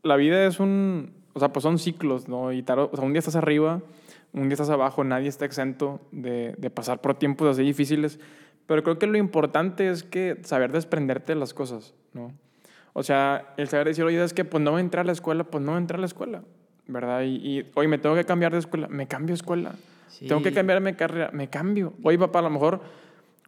[0.03, 2.51] la vida es un, o sea, pues son ciclos, ¿no?
[2.53, 3.81] Y tarde- o sea, un día estás arriba,
[4.33, 8.19] un día estás abajo, nadie está exento de, de pasar por tiempos así difíciles,
[8.65, 12.31] pero creo que lo importante es que saber desprenderte de las cosas, ¿no?
[12.93, 15.11] O sea, el saber decir, oye, es que pues no voy a entrar a la
[15.13, 16.43] escuela, pues no voy a entrar a la escuela,
[16.87, 17.21] ¿verdad?
[17.21, 19.75] Y, y oye, me tengo que cambiar de escuela, me cambio de escuela.
[20.09, 20.27] Sí.
[20.27, 21.93] Tengo que cambiarme de carrera, me cambio.
[22.03, 22.81] Oye, papá, a lo mejor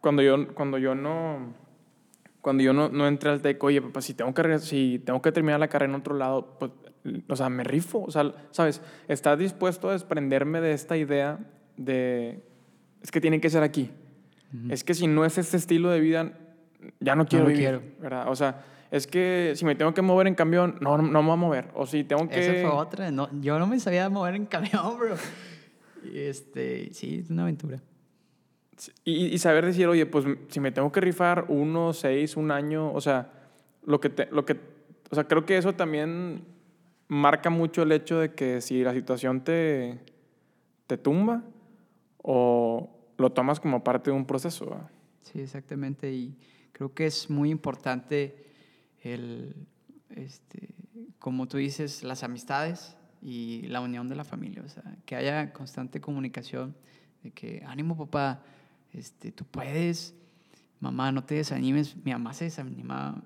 [0.01, 1.53] cuando yo, cuando yo no
[2.43, 5.32] cuando yo no, no entré al TEC, oye, papá, si tengo, que, si tengo que
[5.32, 6.71] terminar la carrera en otro lado, pues,
[7.29, 8.03] o sea, me rifo.
[8.03, 8.82] O sea, ¿sabes?
[9.08, 11.39] ¿Estás dispuesto a desprenderme de esta idea
[11.77, 12.43] de,
[13.01, 13.91] es que tiene que ser aquí?
[14.69, 16.34] Es que si no es este estilo de vida,
[17.00, 17.82] ya no quiero lo vivir, quiero.
[18.00, 18.30] ¿verdad?
[18.30, 21.28] O sea, es que si me tengo que mover en camión, no, no, no me
[21.28, 21.67] voy a mover.
[21.74, 22.39] O si tengo que...
[22.39, 23.12] Esa fue otra.
[23.12, 25.15] No, yo no me sabía mover en camión, bro.
[26.04, 27.82] Y este, sí, es una aventura.
[29.04, 32.91] Y, y saber decir, oye, pues si me tengo que rifar uno, seis, un año,
[32.91, 33.32] o sea,
[33.86, 34.60] lo que, te, lo que,
[35.10, 36.43] o sea, creo que eso también
[37.08, 40.00] marca mucho el hecho de que si la situación te,
[40.88, 41.43] te tumba
[42.17, 44.65] o lo tomas como parte de un proceso.
[44.65, 44.89] ¿verdad?
[45.22, 46.12] Sí, exactamente.
[46.12, 46.36] Y
[46.84, 48.36] creo que es muy importante
[49.04, 49.56] el,
[50.10, 50.67] este,
[51.17, 54.62] como tú dices, las amistades y la unión de la familia.
[54.65, 56.76] O sea, que haya constante comunicación
[57.24, 58.41] de que, ánimo papá,
[58.91, 60.13] este, tú puedes,
[60.82, 61.96] mamá, no te desanimes.
[62.04, 63.22] Mi mamá se desanimaba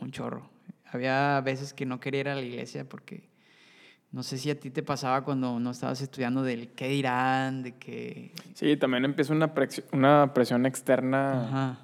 [0.00, 0.48] un chorro.
[0.92, 3.28] Había veces que no quería ir a la iglesia porque
[4.12, 7.76] no sé si a ti te pasaba cuando no estabas estudiando del qué dirán, de
[7.76, 8.32] que...
[8.54, 11.78] Sí, también empieza una, presi- una presión externa Ajá.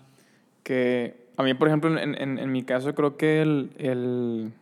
[0.67, 4.53] Que a mí, por ejemplo, en, en- mi caso, creo que el, el,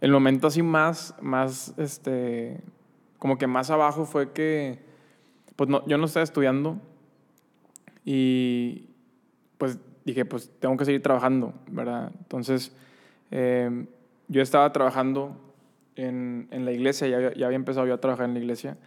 [0.00, 2.62] el momento así más, más, este,
[3.18, 4.78] como que más abajo fue que,
[5.54, 6.78] pues no, yo no estaba estudiando
[8.06, 8.88] y
[9.58, 12.10] pues dije, pues tengo que seguir trabajando, ¿verdad?
[12.18, 12.74] Entonces,
[13.30, 13.84] eh,
[14.28, 15.36] yo estaba trabajando
[15.94, 18.78] en, en la iglesia, ya ya había empezado yo a trabajar en la iglesia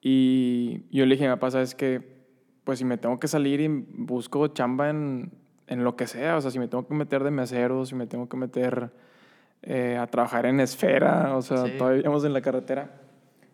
[0.00, 2.14] y yo le dije a mi papá, ¿sabes qué?
[2.62, 5.32] Pues si me tengo que salir y busco chamba en,
[5.68, 8.06] en lo que sea, o sea, si me tengo que meter de mesero, si me
[8.06, 8.90] tengo que meter
[9.62, 11.72] eh, a trabajar en esfera, o sea, Sí.
[11.78, 12.90] todavía íbamos en la carretera,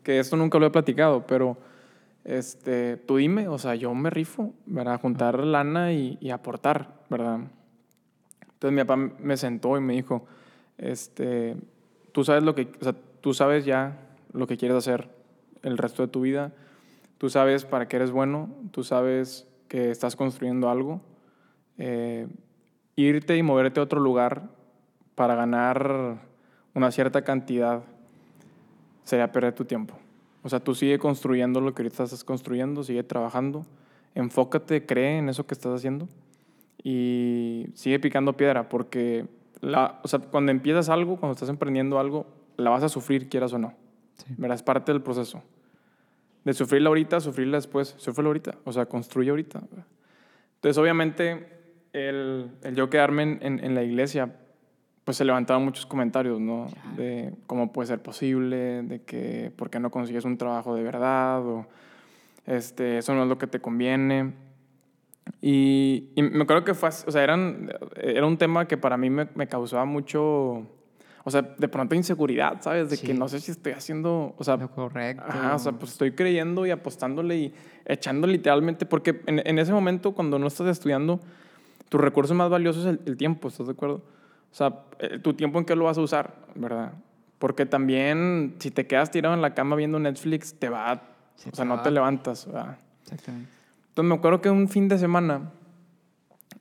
[0.02, 1.56] que esto nunca lo he platicado, pero
[2.24, 5.00] este, tú dime, o sea, yo me rifo, ¿verdad?
[5.00, 7.40] Juntar lana y, y aportar, ¿verdad?
[8.42, 10.26] Entonces mi papá me sentó y me dijo,
[10.78, 11.56] este,
[12.12, 13.96] tú sabes lo que, o sea, tú sabes ya
[14.32, 15.08] lo que quieres hacer
[15.62, 16.52] el resto de tu vida,
[17.18, 21.00] tú sabes para qué eres bueno, tú sabes que estás construyendo algo.
[21.78, 22.26] Eh,
[22.96, 24.50] irte y moverte a otro lugar
[25.14, 26.18] para ganar
[26.74, 27.82] una cierta cantidad
[29.04, 29.94] sería perder tu tiempo.
[30.42, 33.64] O sea, tú sigue construyendo lo que ahorita estás construyendo, sigue trabajando,
[34.14, 36.08] enfócate, cree en eso que estás haciendo
[36.82, 39.26] y sigue picando piedra porque
[39.60, 43.52] la, o sea, cuando empiezas algo, cuando estás emprendiendo algo, la vas a sufrir, quieras
[43.52, 43.74] o no.
[44.16, 44.34] Sí.
[44.50, 45.42] Es parte del proceso.
[46.44, 47.94] De sufrirla ahorita, sufrirla después.
[47.98, 48.54] Sufrirla ahorita.
[48.64, 49.62] O sea, construye ahorita.
[50.56, 51.61] Entonces, obviamente,
[51.92, 54.34] el, el yo quedarme en, en, la iglesia,
[55.04, 56.66] pues se levantaban muchos comentarios, ¿no?
[56.96, 61.46] De cómo puede ser posible, de que por qué no consigues un trabajo de verdad,
[61.46, 61.66] o
[62.46, 64.32] este, eso no es lo que te conviene.
[65.40, 69.10] Y, y me acuerdo que fue, o sea, eran, era un tema que para mí
[69.10, 70.66] me, me causaba mucho
[71.24, 72.90] o sea, de pronto inseguridad, ¿sabes?
[72.90, 75.22] De que no sé si estoy haciendo, o sea, lo correcto.
[75.26, 79.72] Ajá, o sea, pues estoy creyendo y apostándole y echando literalmente, porque en, en, ese
[79.72, 81.20] momento cuando no estás estudiando,
[81.92, 83.96] tu recurso más valioso es el, tiempo, ¿estás de acuerdo?
[83.96, 86.94] O sea, eh, tu tiempo en qué lo vas a usar, ¿verdad?
[87.38, 91.02] Porque también si te quedas tirado en la cama viendo Netflix, te va,
[91.52, 92.78] o sea, no te levantas, ¿verdad?
[93.02, 93.50] Exactamente.
[93.90, 95.50] Entonces me acuerdo que un fin de semana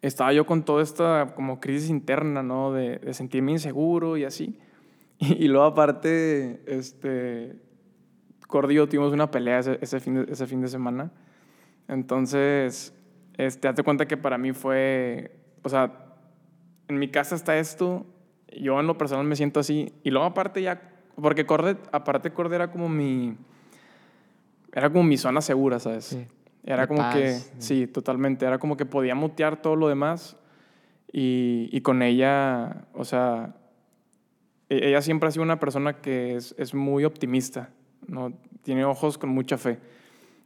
[0.01, 2.73] estaba yo con toda esta como crisis interna, ¿no?
[2.73, 4.59] De, de sentirme inseguro y así.
[5.17, 7.55] Y, luego aparte, este,
[8.47, 11.09] Cordillo tuvimos una pelea ese, ese, fin, de, ese fin de semana.
[11.87, 12.93] Entonces,
[13.37, 15.31] este, hazte cuenta que para mí fue,
[15.63, 15.91] o sea,
[16.87, 18.05] en mi casa está esto,
[18.55, 19.93] yo en lo personal me siento así.
[20.03, 20.81] Y luego aparte ya,
[21.15, 23.35] porque Corde, aparte Corde era como mi,
[24.73, 26.05] era como mi zona segura, ¿sabes?
[26.05, 26.27] Sí.
[26.63, 28.45] Era como que, sí, totalmente.
[28.45, 30.37] Era como que podía mutear todo lo demás
[31.11, 33.55] y, y, con ella, o sea,
[34.69, 37.69] e, ella siempre ha sido una persona que es, es, muy optimista,
[38.07, 38.33] ¿no?
[38.61, 39.79] Tiene ojos con mucha fe.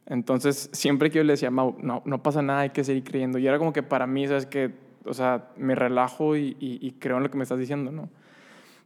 [0.08, 3.40] Entonces, siempre que yo le decía, Mau, no, no pasa nada, hay que seguir creyendo.
[3.40, 4.46] Y era como que para mí, ¿sabes?
[4.46, 4.72] Que,
[5.04, 8.10] o sea, me relajo y, y, y creo en lo que me estás diciendo, ¿no?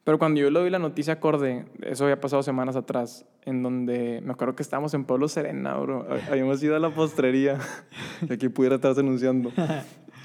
[0.04, 4.22] Pero cuando yo le doy la noticia acorde, eso había pasado semanas atrás, en donde
[4.24, 6.08] me acuerdo que estábamos en Pueblo Serena, bro.
[6.32, 7.60] Habíamos ido a la postrería,
[8.22, 9.52] de aquí pudiera estar anunciando.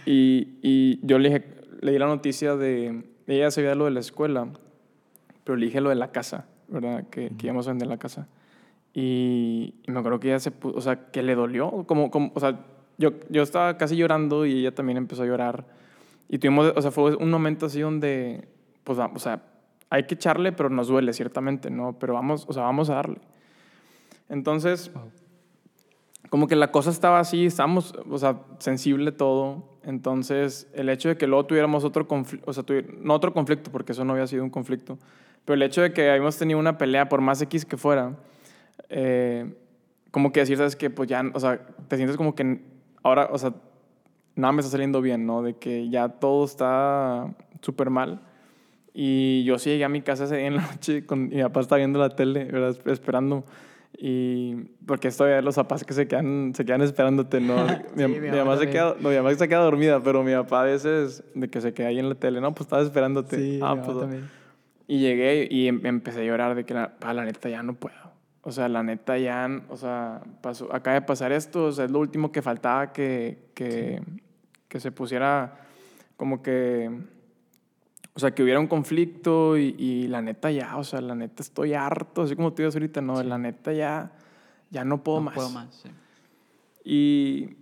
[0.06, 1.46] Y, y yo le dije,
[1.80, 4.48] le di la noticia de, ella sabía lo de la escuela,
[5.44, 7.04] pero le dije lo de la casa, ¿verdad?
[7.08, 8.28] Que, que íbamos a vender la casa.
[8.94, 12.30] Y, y, me acuerdo que ella se puso, o sea, que le dolió, como, como
[12.34, 12.64] o sea,
[12.96, 15.66] yo, yo estaba casi llorando y ella también empezó a llorar.
[16.28, 18.48] Y tuvimos, o sea, fue un momento así donde,
[18.84, 19.42] pues, o sea,
[19.90, 21.96] hay que echarle, pero nos duele, ciertamente, ¿no?
[21.98, 23.18] Pero vamos, o sea, vamos a darle.
[24.28, 24.90] Entonces,
[26.30, 29.78] como que la cosa estaba así, estábamos, o sea, sensible todo.
[29.82, 32.64] Entonces, el hecho de que luego tuviéramos otro conflicto, o sea,
[33.00, 34.98] no otro conflicto, porque eso no había sido un conflicto,
[35.44, 38.16] pero el hecho de que habíamos tenido una pelea, por más X que fuera,
[38.88, 39.52] eh,
[40.10, 40.90] como que decir, ¿sabes qué?
[40.90, 42.60] Pues ya, o sea, te sientes como que
[43.02, 43.54] ahora, o sea,
[44.36, 45.42] nada me está saliendo bien, ¿no?
[45.42, 48.20] De que ya todo está súper mal.
[48.92, 51.60] Y yo sí llegué a mi casa ese día en la noche, con, mi papá
[51.60, 52.76] estaba viendo la tele, ¿verdad?
[52.86, 53.44] esperando.
[53.96, 54.54] Y
[54.86, 57.56] porque estoy a los papás que se quedan, se quedan esperándote, ¿no?
[57.96, 60.64] mi, mi, mamá se queda, no, mi mamá se queda dormida, pero mi papá a
[60.64, 63.36] veces de que se queda ahí en la tele, no, pues estaba esperándote.
[63.36, 64.28] Sí, ah, pues, también.
[64.86, 68.13] Y llegué y em, empecé a llorar de que la, la neta ya no puedo.
[68.44, 71.90] O sea, la neta ya, o sea, pasó, acaba de pasar esto, o sea, es
[71.90, 74.22] lo último que faltaba que, que, sí.
[74.68, 75.60] que se pusiera
[76.16, 76.90] como que
[78.16, 81.42] o sea, que hubiera un conflicto y, y, la neta ya, o sea, la neta
[81.42, 83.26] estoy harto, así como tú dices ahorita, no, sí.
[83.26, 84.12] la neta ya,
[84.70, 85.34] ya no puedo no más.
[85.34, 85.88] puedo más, sí.
[86.84, 87.56] Y,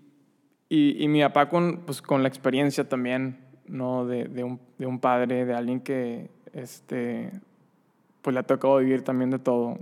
[0.68, 4.04] y, y, mi papá con, pues, con la experiencia también, ¿no?
[4.04, 7.30] De, de, un, de un padre, de alguien que, este,
[8.20, 9.78] pues le ha tocado vivir también de todo,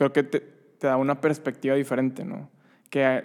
[0.00, 2.48] creo que te, te da una perspectiva diferente, ¿no?
[2.88, 3.22] Que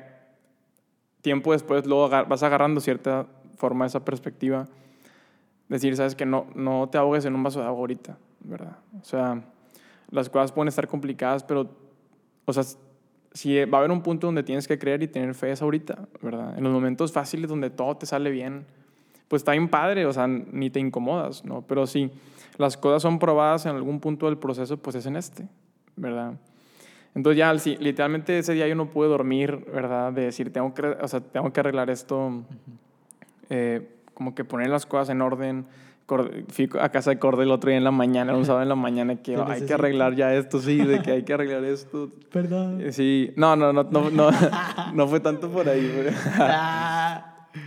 [1.22, 4.68] tiempo después luego vas agarrando cierta forma de esa perspectiva
[5.70, 8.76] decir, sabes que no, no te ahogues en un vaso de agua ahorita, ¿verdad?
[9.02, 9.42] O sea,
[10.12, 11.70] las cosas pueden estar complicadas, pero,
[12.44, 12.64] o sea,
[13.32, 16.10] si va a haber un punto donde tienes que creer y tener fe es ahorita,
[16.22, 16.58] ¿verdad?
[16.58, 18.66] En los momentos fáciles donde todo te sale bien,
[19.30, 21.62] pues está bien padre, o sea, ni te incomodas, ¿no?
[21.62, 22.12] Pero si
[22.58, 25.48] las cosas son probadas en algún punto del proceso, pues es en este,
[25.96, 26.34] ¿verdad?
[27.16, 30.12] Entonces ya, literalmente ese día yo no pude dormir, ¿verdad?
[30.14, 32.44] De decir, tengo que, o sea, tengo que arreglar esto.
[33.50, 35.66] Eh, como que poner las cosas en orden.
[36.50, 38.76] Fui a casa de Corde el otro día en la mañana, un sábado en la
[38.76, 42.12] mañana, que hay que arreglar ya esto, sí, de que hay que arreglar esto.
[42.32, 42.84] Perdón.
[42.92, 44.30] Sí, no, no, no, no, no,
[44.94, 46.06] no fue tanto por ahí.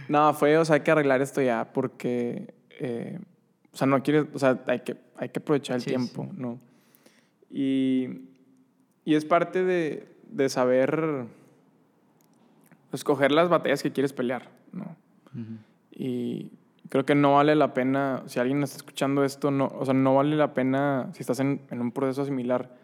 [0.09, 3.19] no, fue, o sea, hay que arreglar esto ya, porque eh,
[3.73, 6.37] o sea, no quieres, o sea, hay que, hay que aprovechar el Sí, tiempo, sí.
[6.37, 6.59] ¿no?
[7.51, 8.09] Y,
[9.09, 11.25] y es parte de, de saber
[12.93, 14.97] escoger las batallas que quieres pelear, ¿no?
[15.91, 16.53] Y
[16.91, 20.15] creo que no vale la pena, si alguien está escuchando esto, no, o sea, no
[20.15, 22.77] vale la pena, si estás en, en un proceso similar,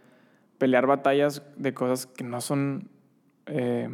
[0.56, 2.88] pelear batallas de cosas que no son,
[3.44, 3.90] eh,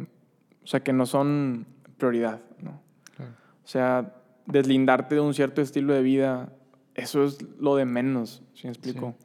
[0.63, 1.65] o sea, que no son
[1.97, 2.79] prioridad, ¿no?
[3.17, 3.33] Claro.
[3.61, 4.13] O sea,
[4.45, 6.53] deslindarte de un cierto estilo de vida,
[6.95, 9.15] eso es lo de menos, ¿sí me explico?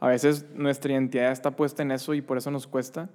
[0.00, 3.08] A veces nuestra identidad está puesta en eso y por eso nos cuesta,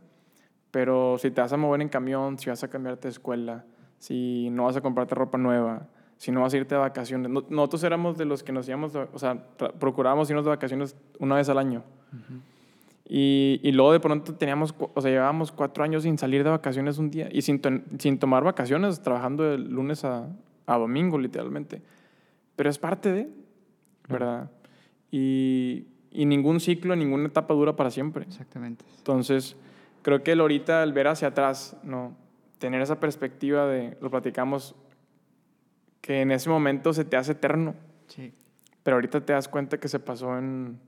[0.71, 3.65] pero si te vas a mover en camión, si vas a cambiarte de escuela,
[3.99, 7.29] si no vas a comprarte ropa nueva, si no vas a irte de vacaciones.
[7.31, 9.43] No- Nosotros éramos de los que nos íbamos, o sea,
[9.79, 11.83] procurábamos irnos de vacaciones una vez al año.
[13.13, 16.97] Y, y luego de pronto teníamos, o sea, llevábamos cuatro años sin salir de vacaciones
[16.97, 20.29] un día y sin, ton- sin tomar vacaciones, trabajando de lunes a,
[20.65, 21.81] a domingo, literalmente.
[22.55, 23.29] Pero es parte de,
[24.07, 24.49] ¿verdad?
[25.11, 28.25] Y, y ningún ciclo, ninguna etapa dura para siempre.
[28.25, 28.83] Exactamente.
[28.97, 29.55] Entonces,
[30.01, 32.15] creo que el ahorita, el ver hacia atrás, ¿no?
[32.59, 34.75] Tener esa perspectiva de, lo platicamos,
[36.01, 37.75] que en ese momento se te hace eterno,
[38.07, 38.33] Sí.
[38.83, 40.79] pero ahorita te das cuenta que se pasó en,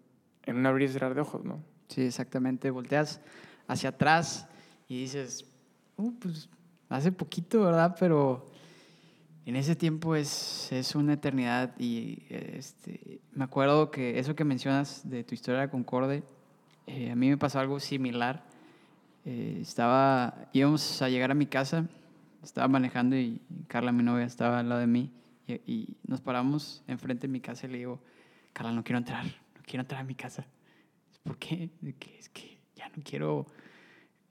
[0.46, 1.60] en un abrir y cerrar de ojos, ¿no?
[1.88, 2.70] Sí, exactamente.
[2.72, 3.22] Volteas
[3.68, 4.48] hacia atrás
[4.88, 5.46] y dices,
[5.98, 6.50] "Uh, pues
[6.90, 7.96] hace poquito, ¿verdad?
[8.00, 8.46] Pero
[9.46, 15.10] en ese tiempo es, es una eternidad y este, me acuerdo que eso que mencionas
[15.10, 16.24] de tu historia de Concorde,
[16.88, 18.44] eh, a mí me pasó algo similar.
[19.26, 21.88] Eh, estaba, íbamos a llegar a mi casa,
[22.42, 25.12] estaba manejando y Carla, mi novia, estaba al lado de mí
[25.48, 28.02] y, y nos paramos enfrente de mi casa y le digo,
[28.54, 30.46] Carla, no quiero entrar, no quiero entrar a mi casa.
[31.24, 31.70] ¿Por qué?
[32.18, 33.48] Es que ya no quiero,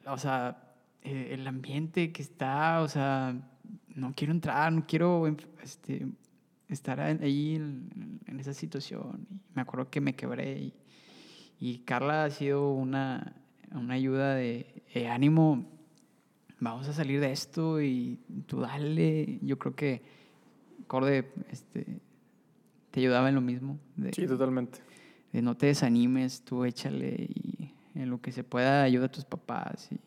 [0.06, 3.34] o sea, eh, el ambiente que está, o sea,
[3.94, 5.26] no quiero entrar, no quiero
[5.62, 6.06] este,
[6.68, 9.26] estar ahí en, en esa situación.
[9.30, 10.74] Y me acuerdo que me quebré y,
[11.60, 13.34] y Carla ha sido una,
[13.72, 15.66] una ayuda de eh, ánimo.
[16.60, 19.38] Vamos a salir de esto y tú dale.
[19.42, 20.02] Yo creo que
[20.86, 22.00] Corde este,
[22.90, 23.78] te ayudaba en lo mismo.
[23.96, 24.78] de- Sí, totalmente.
[25.32, 29.24] de no te desanimes, tú échale y en lo que se pueda ayuda a tus
[29.24, 29.88] papás.
[29.92, 29.98] Y,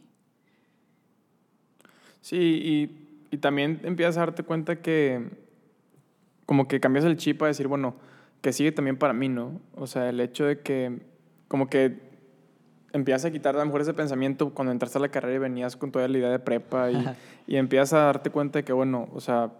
[2.21, 3.05] Sí, y,
[3.36, 5.29] y también empiezas a darte cuenta que
[6.45, 7.95] como que cambias el chip a decir, bueno,
[8.39, 9.59] que sigue también para mí, ¿no?
[9.75, 10.99] O sea, el hecho de que
[11.49, 11.99] como que
[12.93, 15.75] empiezas a quitar a lo mejor ese pensamiento cuando entraste a la carrera y venías
[15.75, 17.05] con toda la idea de prepa y,
[17.45, 19.51] y empiezas a darte cuenta de que, bueno, o sea,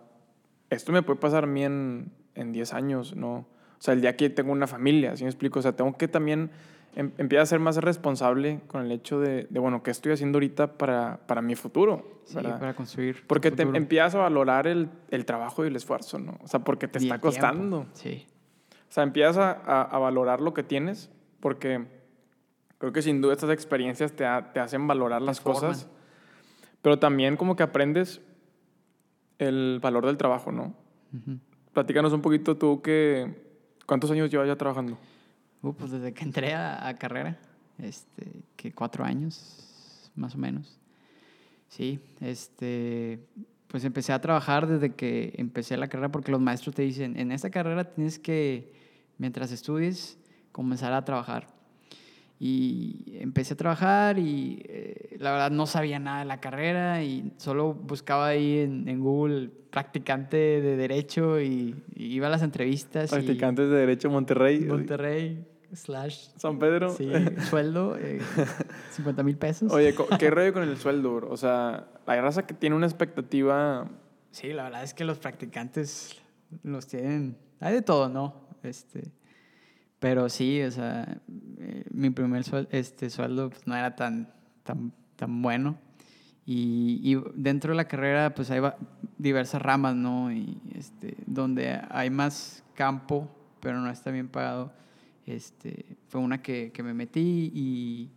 [0.70, 3.40] esto me puede pasar a mí en, en 10 años, ¿no?
[3.78, 5.60] O sea, el día que tengo una familia, ¿sí me explico?
[5.60, 6.50] O sea, tengo que también
[6.96, 10.38] em, empieza a ser más responsable con el hecho de, de, bueno, ¿qué estoy haciendo
[10.38, 12.22] ahorita para, para mi futuro?
[12.26, 12.60] sí, ¿verdad?
[12.60, 13.24] para construir.
[13.28, 16.38] Porque te empiezas a valorar el, el trabajo y el esfuerzo, ¿no?
[16.42, 17.28] O sea, porque te Y está el tiempo.
[17.40, 17.86] costando.
[17.94, 18.26] Sí,
[18.90, 21.86] O sea, empiezas a, a- a valorar lo que tienes porque
[22.80, 25.62] creo que sin duda estas experiencias te, ha- te hacen valorar las forman.
[25.72, 25.88] cosas.
[26.82, 28.22] Pero también como que aprendes
[29.38, 30.74] el valor del trabajo, ¿no?
[31.14, 31.40] Ujú.
[31.74, 33.44] Platícanos un poquito tú que...
[33.86, 34.98] ¿Cuántos años llevas ya trabajando?
[35.70, 37.38] Uh, pues desde que entré a, a carrera,
[37.80, 40.80] este, que cuatro años, más o menos.
[41.68, 43.20] Sí, este,
[43.68, 47.32] pues empecé a trabajar desde que empecé la carrera porque los maestros te dicen, en
[47.32, 48.72] esta carrera tienes que,
[49.18, 50.18] mientras estudies,
[50.52, 51.48] comenzar a trabajar.
[52.38, 57.32] Y empecé a trabajar y eh, la verdad no sabía nada de la carrera y
[57.38, 63.10] solo buscaba ahí en, en Google practicante de derecho y, y iba a las entrevistas.
[63.10, 64.60] y- Practicantes de Derecho Monterrey.
[64.66, 65.46] Monterrey
[65.76, 66.90] slash San Pedro.
[66.92, 67.10] sí,
[67.50, 68.20] sueldo eh,
[68.92, 69.72] 50 mil pesos.
[69.72, 71.30] Oye, ¿qué rollo con el sueldo, bro?
[71.32, 73.88] O sea, la raza que tiene una expectativa...
[74.32, 76.22] Sí, la verdad es que los practicantes
[76.64, 77.38] los tienen.
[77.62, 78.48] Hay de todo, ¿no?
[78.64, 79.04] Este,
[80.00, 81.18] pero sí, o sea,
[81.60, 85.78] eh, mi primer suel- este, sueldo pues, no era tan, tan, tan bueno.
[86.46, 88.62] Y, y dentro de la carrera, pues hay
[89.18, 90.32] diversas ramas, ¿no?
[90.32, 93.28] Y este, donde hay más campo,
[93.62, 94.72] pero no está bien pagado.
[95.26, 98.12] Este, fue una que, que me metí y,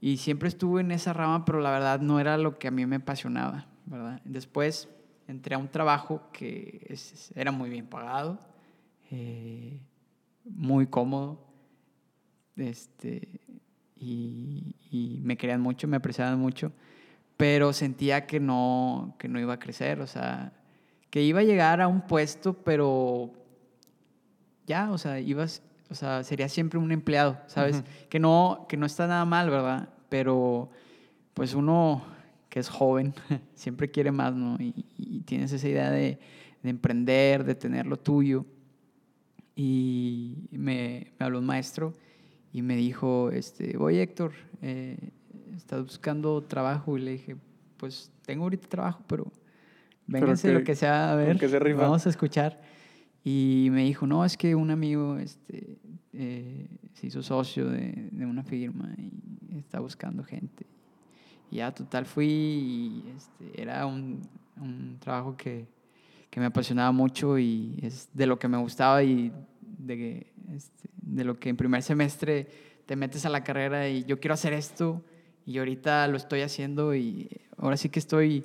[0.00, 2.86] y siempre estuve en esa rama, pero la verdad no era lo que a mí
[2.86, 4.20] me apasionaba, ¿verdad?
[4.24, 4.88] Después
[5.28, 8.38] entré a un trabajo que es- era muy bien pagado,
[9.10, 9.80] eh,
[10.44, 11.46] muy cómodo,
[12.56, 13.28] este,
[13.96, 16.72] y, y me querían mucho, me apreciaban mucho,
[17.36, 20.52] pero sentía que no, que no iba a crecer, o sea,
[21.10, 23.32] que iba a llegar a un puesto, pero
[24.66, 25.62] ya, o sea, ibas,
[25.92, 27.76] o sea, sería siempre un empleado, ¿sabes?
[27.76, 27.84] Ujú.
[28.08, 29.88] que, no, que no está nada mal, ¿verdad?
[30.08, 30.70] Pero
[31.34, 32.02] pues uno
[32.48, 33.14] que es joven
[33.54, 34.56] siempre quiere más, ¿no?
[34.58, 36.18] Y, y tienes esa idea de,
[36.62, 38.44] de emprender, de tener lo tuyo.
[39.54, 41.92] y me, me habló un maestro
[42.52, 44.32] y me dijo, este, oye Héctor,
[44.62, 44.96] eh,
[45.56, 46.96] ¿estás buscando trabajo?
[46.98, 47.36] Y le dije,
[47.76, 49.30] pues tengo ahorita trabajo, pero
[50.06, 51.36] vénganse que- lo que sea, a ver,
[51.82, 52.60] vamos a escuchar.
[53.24, 55.78] Y me dijo, no, es que un amigo este,
[56.12, 60.66] eh, se hizo socio de, de una firma y está buscando gente.
[61.50, 64.20] Y ya, total, fui y este, era un,
[64.60, 65.66] un trabajo que,
[66.30, 71.24] que me apasionaba mucho y es de lo que me gustaba y de, este, de
[71.24, 72.48] lo que en primer semestre
[72.86, 75.04] te metes a la carrera y yo quiero hacer esto
[75.44, 78.44] y ahorita lo estoy haciendo y ahora sí que estoy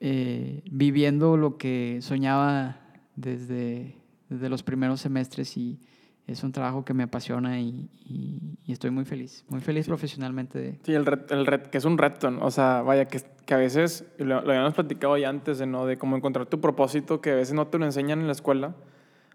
[0.00, 2.80] eh, viviendo lo que soñaba
[3.16, 3.96] desde,
[4.30, 5.78] desde los primeros semestres y
[6.26, 10.58] es un trabajo que me apasiona y, y- y estoy muy feliz, muy feliz profesionalmente.
[10.58, 12.44] De, Sí, el ret- el ret- que es un reto, ¿no?
[12.46, 15.84] O sea, vaya, que, que a veces, lo, lo habíamos platicado ya antes, ¿no?
[15.86, 18.74] De cómo encontrar tu propósito, que a veces no te lo enseñan en la escuela,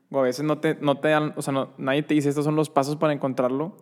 [0.10, 2.46] o a veces no te, no te dan, o sea, no- nadie te dice estos
[2.46, 3.76] son los pasos para encontrarlo,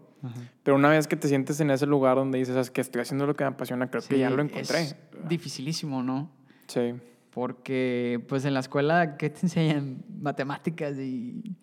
[0.64, 3.28] pero una vez que te sientes en ese lugar donde dices, "Sabes que estoy haciendo
[3.28, 4.80] lo que me apasiona, creo que Sí, ya lo encontré.
[4.82, 4.96] Es
[5.30, 6.32] dificilísimo, ¿no?
[6.66, 6.96] Sí.
[7.30, 10.04] Porque pues en la escuela, ¿qué te enseñan?
[10.20, 11.55] Matemáticas y,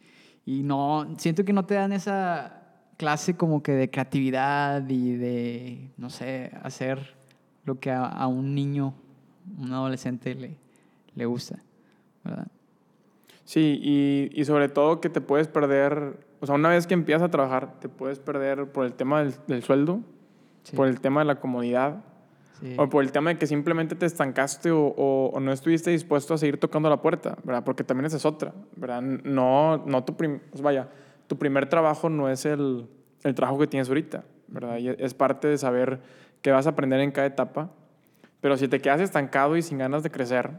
[0.45, 2.63] y no, siento que no te dan esa
[2.97, 7.17] clase como que de creatividad y de, no sé, hacer
[7.65, 8.95] lo que a, a un niño,
[9.59, 10.57] un adolescente le,
[11.15, 11.63] le gusta,
[12.25, 12.49] ¿verdad?
[13.45, 17.23] Sí, y, y sobre todo que te puedes perder, o sea, una vez que empiezas
[17.23, 20.01] a trabajar, te puedes perder por el tema del, del sueldo,
[20.63, 22.05] Sí, por el tema de la comodidad,
[22.63, 22.75] sí.
[22.79, 26.33] O por el tema de que simplemente te estancaste o, o- o no estuviste dispuesto
[26.35, 27.65] a seguir tocando la puerta, ¿verdad?
[27.65, 29.03] Porque también esa es otra, ¿verdad?
[29.03, 30.89] No, no tu prim- vaya,
[31.27, 32.87] tu primer trabajo no es el,
[33.25, 34.79] el trabajo que tienes ahorita, ¿verdad?
[34.79, 36.01] Y es parte de saber
[36.41, 37.71] qué vas a aprender en cada etapa.
[38.41, 40.51] Pero si te quedas estancado y sin ganas de crecer,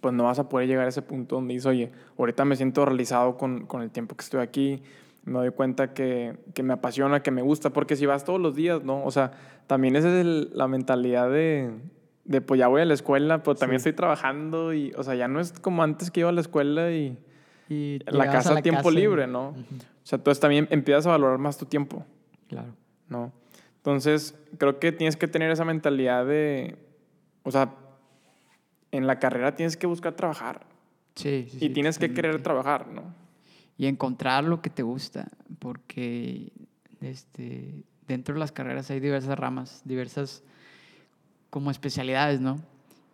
[0.00, 2.84] pues no vas a poder llegar a ese punto donde dices, oye, ahorita me siento
[2.86, 4.82] realizado con, con el tiempo que estoy aquí,
[5.24, 8.54] me doy cuenta que, que me apasiona, que me gusta, porque si vas todos los
[8.54, 9.04] días, ¿no?
[9.04, 9.32] O sea,
[9.70, 11.70] también esa es el- la mentalidad de,
[12.24, 13.88] de, pues ya voy a la escuela, pero también Sí.
[13.88, 16.90] estoy trabajando y, o sea, ya no es como antes que iba a la escuela
[16.90, 17.16] y
[17.68, 19.50] Y la casa a tiempo casa libre, ¿no?
[19.50, 22.04] Ujú, O sea, entonces también empiezas a valorar más tu tiempo,
[22.48, 22.74] Claro.
[23.08, 23.32] ¿no?
[23.76, 26.76] Entonces, creo que tienes que tener esa mentalidad de,
[27.44, 27.72] o sea,
[28.90, 30.66] en la carrera tienes que buscar trabajar
[31.14, 33.04] Sí, sí, y sí, tienes que querer trabajar, ¿no?
[33.78, 35.28] y encontrar lo que te gusta,
[35.60, 36.52] porque
[37.00, 40.42] este, dentro de las carreras hay diversas ramas, diversas
[41.50, 42.60] como especialidades, ¿no?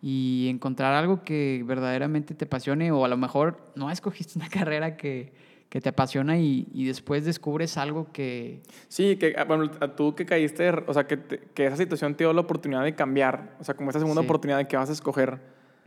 [0.01, 4.95] Y encontrar algo que verdaderamente te apasione o a lo mejor no escogiste una carrera
[4.97, 5.33] que,
[5.69, 8.61] que te apasiona y, y después descubres algo que...
[8.87, 12.15] Sí, que ah, bueno, a tú que caíste, o sea, que, te- que esa situación
[12.15, 14.25] te dio la oportunidad de cambiar, o sea, como esta segunda Sí.
[14.27, 15.39] oportunidad de que vas a escoger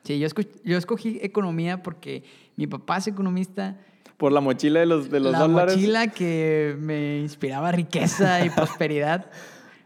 [0.02, 0.28] Sí, yo,
[0.64, 2.24] yo escogí economía porque
[2.56, 3.76] mi papá es economista.
[4.20, 5.74] Por la mochila de los, de los la dólares.
[5.76, 9.30] mochila que me inspiraba riqueza y prosperidad.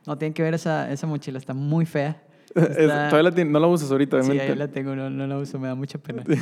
[0.06, 2.20] No tienen que ver esa, esa mochila, está muy fea.
[2.54, 2.76] Es-
[3.08, 4.52] todavía la no la usas ahorita, Sí, obviamente.
[4.52, 6.24] ahí la tengo, no, no la uso, me da mucha pena.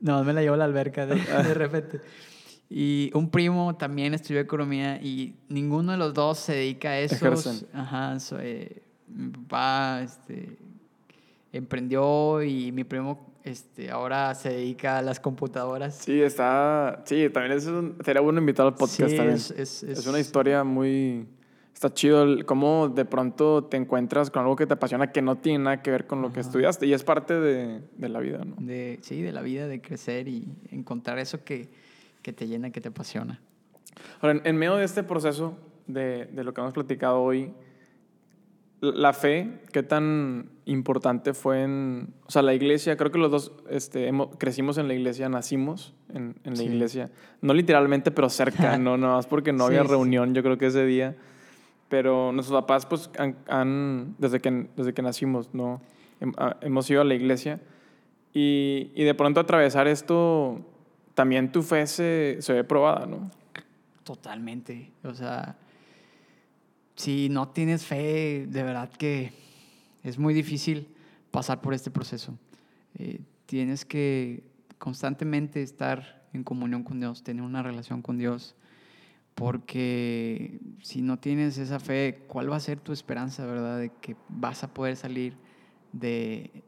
[0.00, 2.00] No, me la llevo a la alberca de, de repente.
[2.68, 7.16] Y un primo también estudió economía y ninguno de los dos se dedica a eso.
[7.72, 10.58] Ajá, so- eh, mi papá este,
[11.52, 15.94] emprendió y mi primo este, ahora se dedica a las computadoras.
[15.96, 17.02] Sí, está.
[17.06, 19.36] Sí, también es un, sería bueno invitar al podcast Sí, también.
[19.36, 21.26] es- es- Es, es- una historia muy.
[21.72, 25.36] Está chido el- cómo de pronto te encuentras con algo que te apasiona que no
[25.36, 26.48] tiene nada que ver con lo que Ajá.
[26.48, 28.56] estudiaste y es parte de, de la vida, ¿no?
[28.58, 31.68] De, sí, de la vida, de crecer y encontrar eso que,
[32.22, 33.40] que te llena, que te apasiona.
[34.22, 37.52] Ahora, en, en medio de este proceso de, de lo que hemos platicado hoy,
[38.80, 42.12] la la fe, ¿qué tan importante fue en...
[42.26, 45.94] O sea, la iglesia, creo que los dos este, hemo- crecimos en la iglesia, nacimos
[46.12, 46.64] en, en la Sí.
[46.64, 47.10] iglesia.
[47.40, 49.88] No literalmente, pero cerca, no, no más porque no Sí, había sí.
[49.88, 51.16] reunión, yo creo que ese día.
[51.88, 55.80] Pero nuestros papás, pues, han, han- desde, que, desde que nacimos, ¿no?
[56.36, 57.60] Ah, hemos ido a la iglesia.
[58.34, 60.60] Y, y de pronto atravesar esto,
[61.14, 63.30] también tu fe se, se ve probada, ¿no?
[64.02, 64.90] Totalmente.
[65.04, 65.56] O sea,
[66.96, 69.32] si no tienes fe, de verdad que
[70.06, 70.88] es muy difícil
[71.30, 72.38] pasar por este proceso.
[72.98, 74.44] Eh, tienes que
[74.78, 78.54] constantemente estar en comunión con Dios, tener una relación con Dios,
[79.34, 83.78] porque si no tienes esa fe, ¿cuál va a ser tu esperanza, verdad?
[83.80, 85.34] De que vas a poder salir
[85.92, 86.62] de,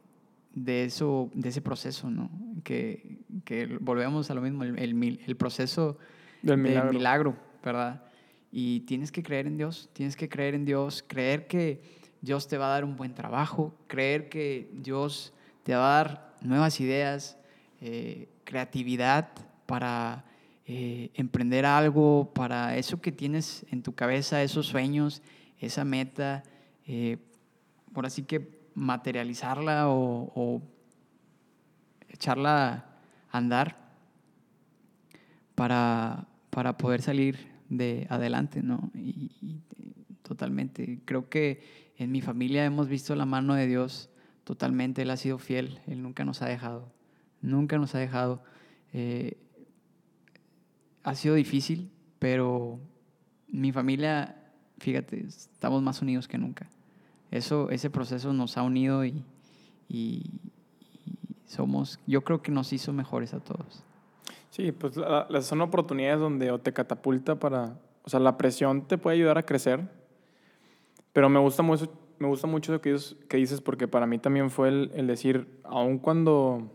[0.54, 2.30] de eso, de ese proceso, ¿no?
[2.64, 5.96] Que, que volvemos a lo mismo, el, el el proceso
[6.42, 6.92] Del del milagro.
[6.92, 8.02] milagro, ¿verdad?
[8.50, 12.58] Y tienes que creer en Dios, tienes que creer en Dios, creer que Dios te
[12.58, 17.36] va a dar un buen trabajo, creer que Dios te va a dar nuevas ideas,
[17.80, 19.28] eh, creatividad
[19.66, 20.24] para
[20.66, 25.22] eh, emprender algo, para eso que tienes en tu cabeza, esos sueños,
[25.60, 26.42] esa meta,
[26.86, 27.18] eh,
[27.92, 30.62] por así que materializarla o,
[32.08, 32.84] echarla
[33.30, 33.76] a andar
[35.54, 38.90] para, para poder salir de adelante, ¿no?
[38.94, 39.60] y
[40.22, 41.00] totalmente.
[41.04, 44.08] Creo que en mi familia hemos visto la mano de Dios
[44.44, 45.02] totalmente.
[45.02, 46.88] Él ha sido fiel, Él nunca nos ha dejado,
[47.42, 48.42] nunca nos ha dejado.
[48.92, 49.36] Eh,
[51.02, 52.78] ha sido difícil, pero
[53.48, 54.36] mi familia,
[54.78, 56.68] fíjate, estamos más unidos que nunca.
[57.30, 59.24] Eso, ese proceso nos ha unido y,
[61.46, 63.82] somos, yo creo que nos hizo mejores a todos.
[64.50, 64.94] Sí, pues
[65.46, 69.44] son oportunidades donde o te catapulta para, o sea, la presión te puede ayudar a
[69.44, 69.88] crecer,
[71.12, 74.18] pero me gusta mucho, me gusta mucho lo que dices, que dices porque para mí
[74.18, 76.70] también fue el, el decir, aun cuando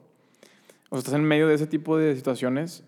[0.90, 2.84] o estás en medio de ese tipo de situaciones,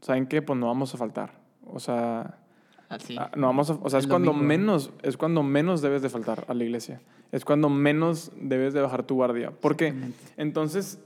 [0.00, 0.42] ¿saben qué?
[0.42, 1.40] Pues no vamos a faltar.
[1.64, 2.40] O sea,
[2.88, 3.16] Así.
[3.18, 6.44] Ah, no vamos a, o sea, es cuando menos, es cuando menos debes de faltar
[6.48, 7.00] a la iglesia.
[7.32, 9.52] Es cuando menos debes de bajar tu guardia.
[9.60, 9.94] Porque
[10.36, 11.00] entonces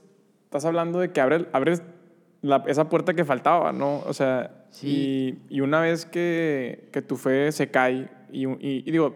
[0.45, 1.83] estás hablando de que abres, abres
[2.43, 4.03] la, esa puerta que faltaba, ¿no?
[4.07, 8.91] O sea, y, y, una vez que, que, tu fe se cae, y, y, y
[8.91, 9.15] digo,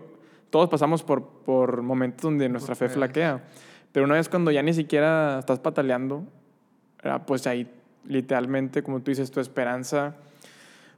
[0.54, 3.42] todos pasamos por, por momentos donde nuestra fe flaquea.
[3.90, 6.28] Pero una vez cuando ya ni siquiera estás pataleando,
[7.26, 7.68] pues ahí
[8.06, 10.14] literalmente, como tú dices, tu esperanza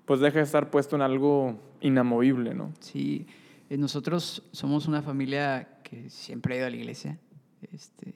[0.04, 2.74] pues deja de estar puesto en algo inamovible, ¿no?
[2.80, 3.26] Sí,
[3.70, 7.18] eh, nosotros somos una familia que siempre ha ido a la iglesia.
[7.72, 8.14] Este,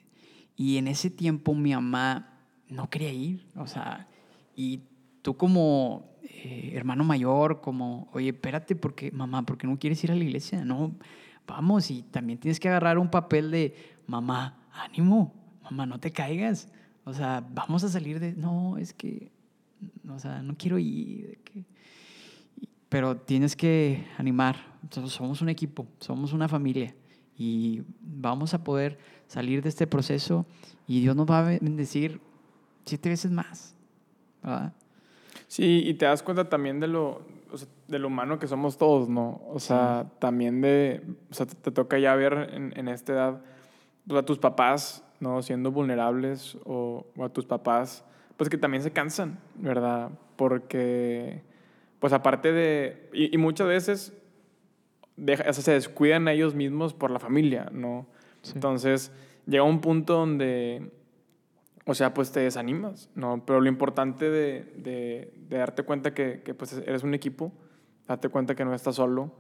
[0.57, 2.39] y en ese tiempo mi mamá
[2.69, 4.09] no quería ir, o sea,
[4.55, 4.83] y
[5.23, 10.13] tú como eh, hermano mayor, como, oye, espérate, porque, mamá, ¿por qué no quieres ir
[10.13, 10.67] a la iglesia?
[10.67, 10.95] No,
[11.51, 13.75] vamos, y también tienes que agarrar un papel de,
[14.07, 16.69] mamá, ánimo, mamá, no te caigas.
[17.05, 19.31] O sea, vamos a salir de, no, es que,
[20.09, 21.39] o sea, no quiero ir.
[22.89, 24.57] Pero tienes que animar.
[24.91, 26.95] Somos un equipo, somos una familia
[27.37, 30.47] y vamos a poder salir de este proceso
[30.87, 32.21] y Dios nos va a bendecir
[32.85, 33.75] siete veces más.
[34.43, 34.73] ¿verdad?
[35.47, 37.23] Sí, y te das cuenta también de lo,
[37.91, 39.43] de lo humano que somos todos, ¿no?
[39.49, 43.43] O sea, también de, o sea, te, toca ya ver en, en esta edad
[44.07, 45.43] pues, a tus papás, ¿no?
[45.43, 48.05] Siendo vulnerables o, o, a tus papás,
[48.37, 50.11] pues que también se cansan, ¿verdad?
[50.37, 51.43] Porque,
[51.99, 54.13] pues aparte de, y, y muchas veces
[55.17, 58.07] deja, o sea, se descuidan a ellos mismos por la familia, ¿no?
[58.43, 58.53] Sí.
[58.55, 59.13] Entonces,
[59.47, 60.91] llega un punto donde
[61.91, 63.43] o sea, pues te desanimas, ¿no?
[63.45, 67.53] Pero lo importante de, de, de darte cuenta que, que, pues eres un equipo,
[68.15, 69.31] darte cuenta que no estás solo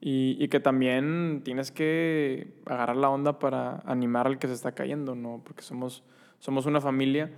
[0.00, 4.72] y, y, que también tienes que agarrar la onda para animar al que se está
[4.72, 5.40] cayendo, ¿no?
[5.44, 6.04] Porque somos,
[6.38, 7.32] somos una familia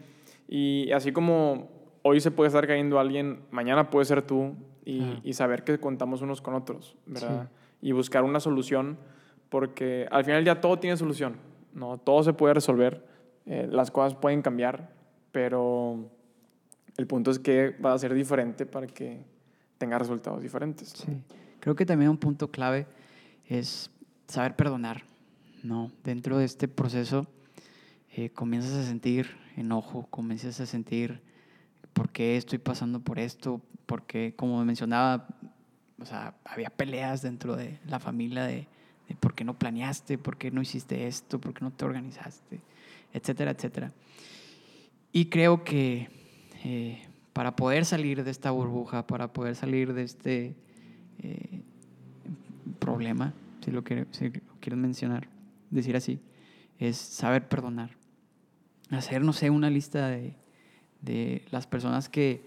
[0.48, 1.70] y así como
[2.02, 4.54] hoy se puede estar cayendo alguien, mañana puede ser tú
[4.84, 5.20] y, ah.
[5.24, 7.48] y saber que contamos unos con otros, ¿verdad?
[7.80, 7.88] Sí.
[7.88, 8.98] Y buscar una solución
[9.48, 11.36] porque al final ya todo tiene solución,
[11.72, 11.98] ¿no?
[11.98, 13.04] Todo se puede resolver
[13.46, 14.90] eh, las cosas pueden cambiar,
[15.32, 16.08] pero
[16.96, 19.24] el punto es que va a ser diferente para que
[19.80, 20.90] tenga resultados diferentes.
[20.90, 21.20] Sí.
[21.58, 22.86] Creo que también un punto clave
[23.46, 23.90] es
[24.28, 25.02] saber perdonar,
[25.62, 25.90] ¿no?
[26.04, 27.26] Dentro de este proceso
[28.12, 31.20] eh, comienzas a sentir enojo, comienzas a sentir
[31.92, 35.26] por qué estoy pasando por esto, porque como mencionaba,
[35.98, 38.68] o sea, había peleas dentro de la familia de,
[39.08, 42.60] de por qué no planeaste, por qué no hiciste esto, por qué no te organizaste
[43.12, 43.92] etcétera, etcétera.
[45.12, 46.08] Y creo que
[46.64, 47.02] eh,
[47.32, 50.54] para poder salir de esta burbuja, para poder salir de este
[51.22, 51.62] eh,
[52.78, 53.32] problema,
[53.64, 55.28] si lo, quiero, si quieren mencionar,
[55.70, 56.20] decir así,
[56.78, 57.90] es saber perdonar.
[58.90, 60.34] Hacer, no sé, una lista de,
[61.02, 62.42] de las personas que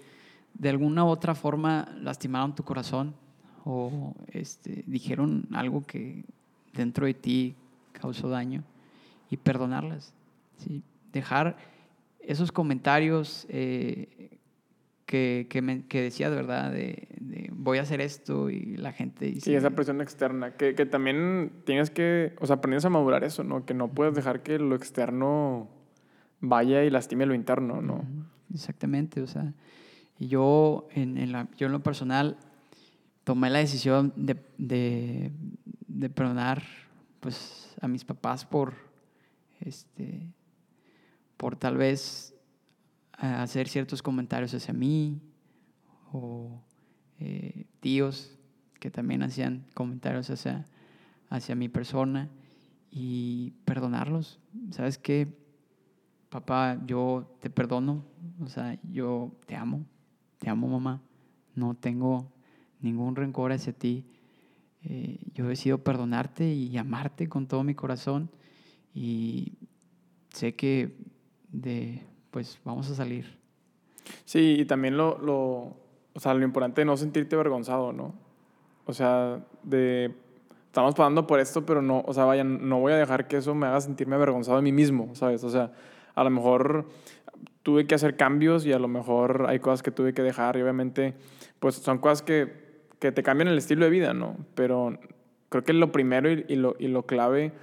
[0.54, 3.16] de alguna u otra forma lastimaron tu corazón
[3.66, 6.26] o este, dijeron algo que
[6.74, 7.56] dentro de ti
[7.94, 8.64] causó daño
[9.30, 10.14] y perdonarlas.
[10.58, 10.84] ¿sí?
[11.12, 11.58] Dejar
[12.20, 14.33] esos comentarios eh,
[15.06, 18.94] que, que, me, que, decía de verdad, de, de, voy a hacer esto y la
[18.94, 19.42] gente dice...
[19.42, 23.44] Sí, esa presión externa, que, que también tienes que, o sea, aprendes a madurar eso,
[23.44, 23.66] ¿no?
[23.66, 25.70] Que no puedes dejar que lo externo
[26.40, 28.06] vaya y lastime lo interno, ¿no?
[28.54, 29.54] Exactamente, o sea,
[30.20, 32.38] y yo en, en la, yo en lo personal
[33.24, 35.32] tomé la decisión de, de,
[35.88, 36.64] de perdonar
[37.20, 38.74] pues a mis papás por
[39.62, 40.28] este
[41.38, 42.33] por tal vez
[43.18, 45.22] hacer ciertos comentarios hacia mí
[46.12, 46.62] o
[47.20, 48.38] eh, tíos
[48.80, 50.68] que también hacían comentarios hacia,
[51.30, 52.30] hacia mi persona
[52.92, 54.40] y perdonarlos.
[54.72, 55.28] ¿Sabes qué?
[56.30, 58.04] Papá, yo te perdono,
[58.42, 59.86] o sea, yo te amo,
[60.40, 61.02] te amo mamá,
[61.56, 62.32] no tengo
[62.82, 64.06] ningún rencor hacia ti.
[64.82, 68.30] Eh, yo decido perdonarte y amarte con todo mi corazón
[68.94, 69.54] y
[70.34, 70.98] sé que
[71.52, 72.02] de,
[72.34, 73.38] pues vamos a salir.
[74.26, 75.38] Sí, y también lo, lo,
[76.14, 78.16] o sea, lo importante de no sentirte avergonzado, ¿no?
[78.86, 80.12] O sea, de,
[80.66, 83.54] estamos pagando por esto, pero no, o sea, vaya, no voy a dejar que eso
[83.54, 85.44] me haga sentirme avergonzado de mí mismo, ¿sabes?
[85.44, 85.72] O sea,
[86.16, 86.90] a lo mejor
[87.62, 90.64] tuve que hacer cambios y a lo mejor hay cosas que tuve que dejar y
[90.64, 91.14] obviamente,
[91.60, 92.52] pues son cosas que,
[92.98, 94.38] que te cambian el estilo de vida, ¿no?
[94.56, 94.98] Pero
[95.50, 97.54] creo que lo primero y, lo, y lo clave,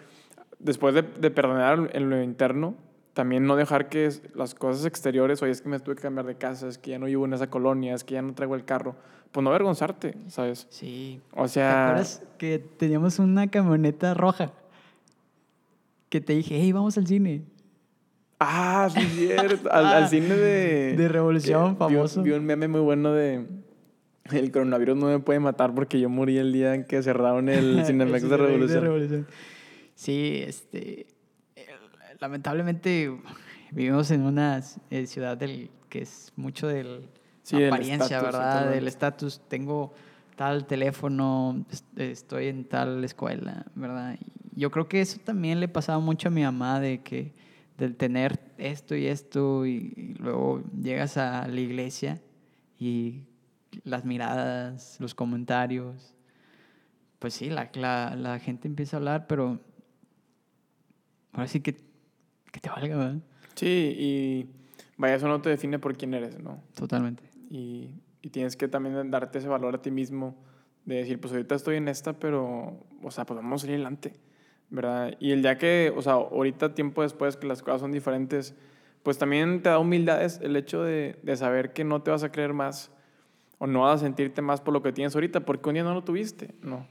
[0.61, 2.77] después de, de perdonar en lo interno,
[3.15, 6.37] también no dejar que las cosas exteriores, oye, es que me tuve que cambiar de
[6.37, 8.65] casa, es que ya no vivo en esa colonia, es que ya no traigo el
[8.65, 8.95] carro,
[9.33, 10.67] pues no avergonzarte, ¿sabes?
[10.71, 11.21] Sí.
[11.35, 11.71] O sea...
[11.71, 14.53] ¿Te acuerdas que teníamos una camioneta roja?
[16.09, 17.43] Que te dije, hey, vamos al cine.
[18.39, 19.71] Ah, sí, cierto.
[19.71, 20.97] al, al, cine de...
[20.97, 22.23] De Revolución, famoso.
[22.23, 23.47] Vi, vi, un meme muy bueno de...
[24.31, 27.83] El coronavirus no me puede matar porque yo morí el día en que cerraron el
[27.87, 28.69] Cinemex de, Revolución.
[28.69, 29.27] de Revolución.
[29.97, 31.07] Sí, este
[32.21, 33.11] lamentablemente
[33.71, 37.09] vivimos en una eh, ciudad del, que es mucho de
[37.43, 38.71] sí, apariencia, estatus, ¿verdad?
[38.71, 39.41] Del estatus.
[39.49, 39.93] Tengo
[40.37, 41.65] tal teléfono,
[41.97, 44.19] estoy en tal escuela, ¿verdad?
[44.55, 47.33] Y yo creo que eso también le pasaba mucho a mi mamá de que
[47.79, 52.21] del tener esto y esto y, y luego llegas a la iglesia
[52.79, 53.23] y
[53.85, 56.15] las miradas, los comentarios,
[57.19, 59.61] pues sí, la, la, la gente empieza a hablar, pero
[61.33, 61.90] ahora sí que
[62.51, 63.19] que te valga, ¿verdad?
[63.55, 64.47] Sí, y
[64.97, 66.63] vaya, eso no te define por quién eres, ¿no?
[66.75, 67.23] Totalmente.
[67.51, 67.91] Y,
[68.23, 70.37] y, tienes que también darte ese valor a ti mismo
[70.85, 74.15] de decir, pues ahorita estoy en esta, pero, o sea, pues vamos a salir adelante,
[74.71, 75.15] ¿verdad?
[75.21, 78.55] Y el día que, o sea, ahorita, tiempo después, que las cosas son diferentes,
[79.03, 82.31] pues también te da humildad el hecho de, de saber que no te vas a
[82.31, 82.91] creer más
[83.59, 85.93] o no vas a sentirte más por lo que tienes ahorita, porque un día no
[85.93, 86.87] lo tuviste, ¿no?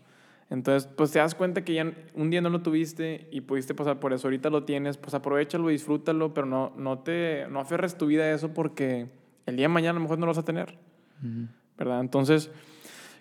[0.50, 4.00] Entonces, pues te das cuenta que ya un día no lo tuviste y pudiste pasar
[4.00, 8.08] por eso, ahorita lo tienes, pues aprovechalo, disfrútalo, pero no, no te no aferres tu
[8.08, 9.10] vida a eso porque
[9.46, 10.80] el día de mañana a lo mejor no lo vas a tener,
[11.22, 11.48] uh -huh.
[11.78, 12.00] ¿verdad?
[12.00, 12.50] Entonces,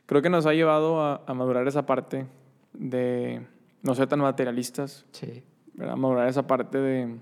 [0.07, 2.27] creo que nos ha llevado a, a, madurar esa parte
[2.73, 3.47] de
[3.83, 5.45] no ser tan materialistas, sí.
[5.75, 5.97] ¿verdad?
[5.97, 7.17] Madurar esa parte de...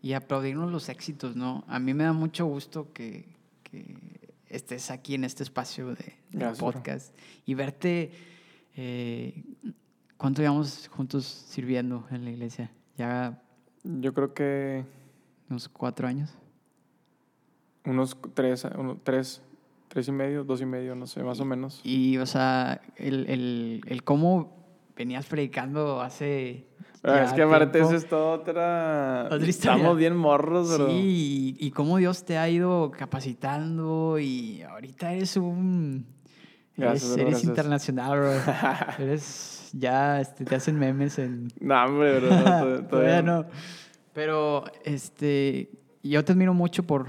[0.00, 1.64] Y aplaudirnos los éxitos, ¿no?
[1.68, 3.96] A mí me da mucho gusto que, que
[4.48, 7.24] estés aquí en este espacio de, de Gracias, podcast bro.
[7.46, 8.10] y verte
[8.76, 9.44] eh,
[10.16, 12.70] ¿Cuánto llevamos juntos sirviendo en la iglesia?
[12.96, 13.42] Ya.
[13.82, 14.84] Yo creo que.
[15.50, 16.32] Unos cuatro años.
[17.84, 19.42] Unos tres, unos tres,
[19.88, 21.80] tres y medio, dos y medio, no sé, más o menos.
[21.84, 24.56] Y, o sea, el, el, el cómo
[24.96, 26.66] venías predicando hace.
[27.02, 29.28] es que aparte eso es todo otra...
[29.30, 30.88] otra Estamos bien morros, bro.
[30.88, 36.06] Sí, y, y cómo Dios te ha ido capacitando y ahorita eres un
[36.76, 37.48] Gracias, eres, eres gracias.
[37.48, 38.32] internacional, bro.
[38.98, 41.48] eres, ya este, te hacen memes en...
[41.60, 42.30] No, hombre, bro.
[42.30, 43.46] No, todavía, todavía no.
[44.12, 45.70] Pero, este,
[46.02, 47.06] yo te admiro mucho por,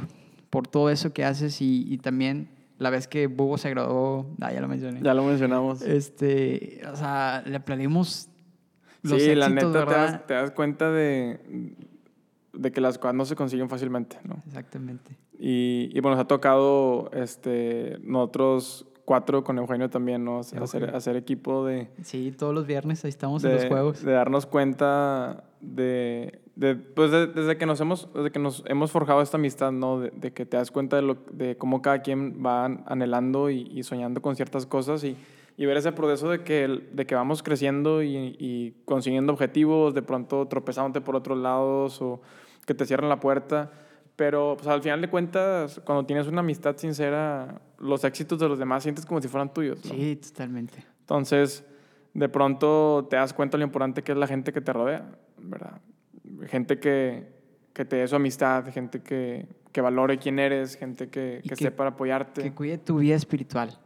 [0.49, 4.51] por todo eso que haces y, y también la vez que Bugo se graduó, ah,
[4.51, 5.01] ya lo mencioné.
[5.01, 5.81] Ya lo mencionamos.
[5.81, 8.29] Este, o sea, le aplaudimos
[9.01, 9.85] los sí, éxitos, la neta ¿verdad?
[9.85, 11.39] te das, te das, cuenta de,
[12.53, 14.41] de que las cosas no se consiguen fácilmente, ¿no?
[14.47, 15.15] Exactamente.
[15.39, 20.39] Y, y bueno, nos ha tocado este, nosotros cuatro con Eugenio también, ¿no?
[20.39, 20.83] Hacer, okay.
[20.93, 21.87] hacer equipo de...
[22.03, 24.03] Sí, todos los viernes ahí estamos de, en los juegos.
[24.03, 26.41] De darnos cuenta de...
[26.55, 29.99] de pues de, desde que nos hemos desde que nos hemos forjado esta amistad, ¿no?
[29.99, 33.69] De, de, que te das cuenta de, lo, de cómo cada quien va anhelando y,
[33.71, 35.15] y soñando con ciertas cosas y,
[35.55, 40.01] y, ver ese proceso de que, de que vamos creciendo y, y consiguiendo objetivos, de
[40.01, 42.21] pronto tropezándote por otros lados o
[42.65, 43.71] que te cierran la puerta.
[44.15, 48.57] Pero pues, al final de cuentas, cuando tienes una amistad sincera, los éxitos de los
[48.57, 49.83] demás sientes como si fueran tuyos.
[49.85, 49.91] ¿no?
[49.93, 50.85] Sí, totalmente.
[51.01, 51.65] Entonces,
[52.13, 55.05] de pronto te das cuenta lo importante que es la gente que te rodea,
[55.37, 55.81] ¿verdad?
[56.47, 57.27] Gente que,
[57.73, 61.53] que te dé su amistad, gente que, que valore quién eres, gente que, que, que
[61.53, 62.41] esté para apoyarte.
[62.41, 63.77] Que cuide tu vida espiritual.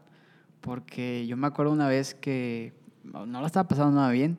[0.62, 2.74] Porque yo me acuerdo una vez que
[3.04, 4.38] no la estaba pasando nada bien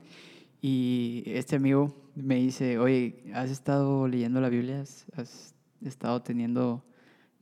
[0.60, 4.84] y este amigo me dice, oye, ¿has estado leyendo la Biblia?
[5.16, 5.54] ¿Has
[5.88, 6.84] estado teniendo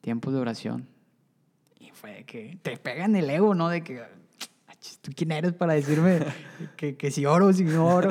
[0.01, 0.89] tiempos de oración.
[1.78, 3.68] Y fue que te pegan el ego, ¿no?
[3.68, 4.03] De que,
[5.01, 6.20] ¿tú quién eres para decirme
[6.76, 8.11] que, que si oro, si no oro?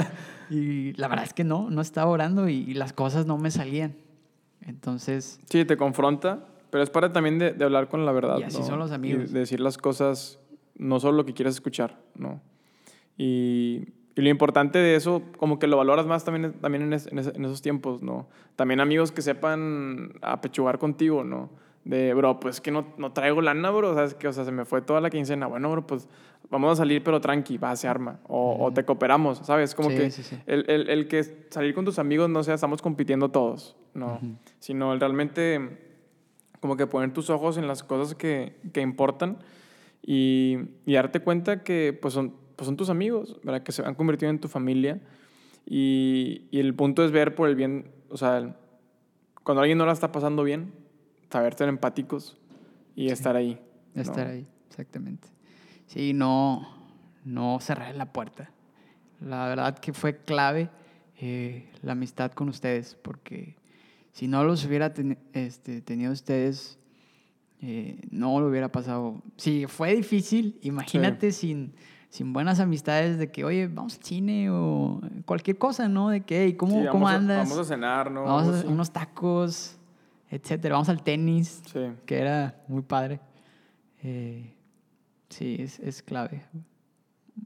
[0.49, 3.51] Y la verdad es que no, no estaba orando y, y las cosas no me
[3.51, 3.95] salían.
[4.61, 5.39] Entonces...
[5.49, 8.37] Sí, te confronta, pero es para también de, de hablar con la verdad.
[8.39, 8.65] Y así ¿no?
[8.65, 9.29] son los amigos.
[9.29, 10.39] Y de decir las cosas,
[10.77, 12.41] no solo lo que quieres escuchar, ¿no?
[13.17, 17.05] Y, y lo importante de eso, como que lo valoras más también, también en, es,
[17.05, 18.27] en, esos tiempos, ¿no?
[18.55, 21.51] También amigos que sepan apechugar contigo, ¿no?
[21.83, 23.93] De, bro, pues que no, no traigo lana, bro.
[23.93, 25.45] ¿Sabes que O sea, se me fue toda la quincena.
[25.45, 26.09] Bueno, bro, pues
[26.49, 28.19] vamos a salir, pero tranqui, va, se arma.
[28.27, 29.75] O, o te cooperamos, ¿sabes?
[29.75, 30.35] Como Sí, que sí, sí.
[30.47, 34.19] El, el, el que salir con tus amigos no sea, estamos compitiendo todos, no.
[34.59, 35.77] Sino el realmente
[36.59, 39.37] como que poner tus ojos en las cosas que, que importan
[40.01, 40.57] y,
[40.87, 43.63] y darte cuenta que pues son, pues son tus amigos, ¿verdad?
[43.63, 44.99] Que se han convertido en tu familia.
[45.65, 48.53] Y, y el punto es ver por el bien, o sea, el-
[49.43, 50.73] cuando alguien no la está pasando bien,
[51.31, 52.37] saber ser empáticos
[52.95, 53.59] y estar ahí.
[53.93, 54.01] ¿no?
[54.01, 55.27] Estar ahí, exactamente.
[55.85, 56.67] Sí, no,
[57.23, 58.51] no cerrar la puerta.
[59.21, 60.69] La verdad que fue clave
[61.19, 63.55] eh, la amistad con ustedes, porque
[64.11, 66.77] si no los hubiera ten- este, tenido ustedes,
[67.61, 69.21] eh, no lo hubiera pasado.
[69.37, 71.73] Si fue difícil, imagínate sin,
[72.09, 76.09] sin buenas amistades de que, oye, vamos al cine o cualquier cosa, ¿no?
[76.09, 77.37] De que, hey, ¿cómo, Sí, ¿cómo a- andas?
[77.49, 78.23] vamos a cenar, ¿no?
[78.23, 78.67] Vamos a así.
[78.67, 79.77] unos tacos,
[80.29, 80.75] etcétera.
[80.75, 81.79] Vamos al tenis Sí.
[82.05, 83.19] que era muy padre.
[84.03, 84.53] Eh,
[85.29, 86.43] sí, es, es clave.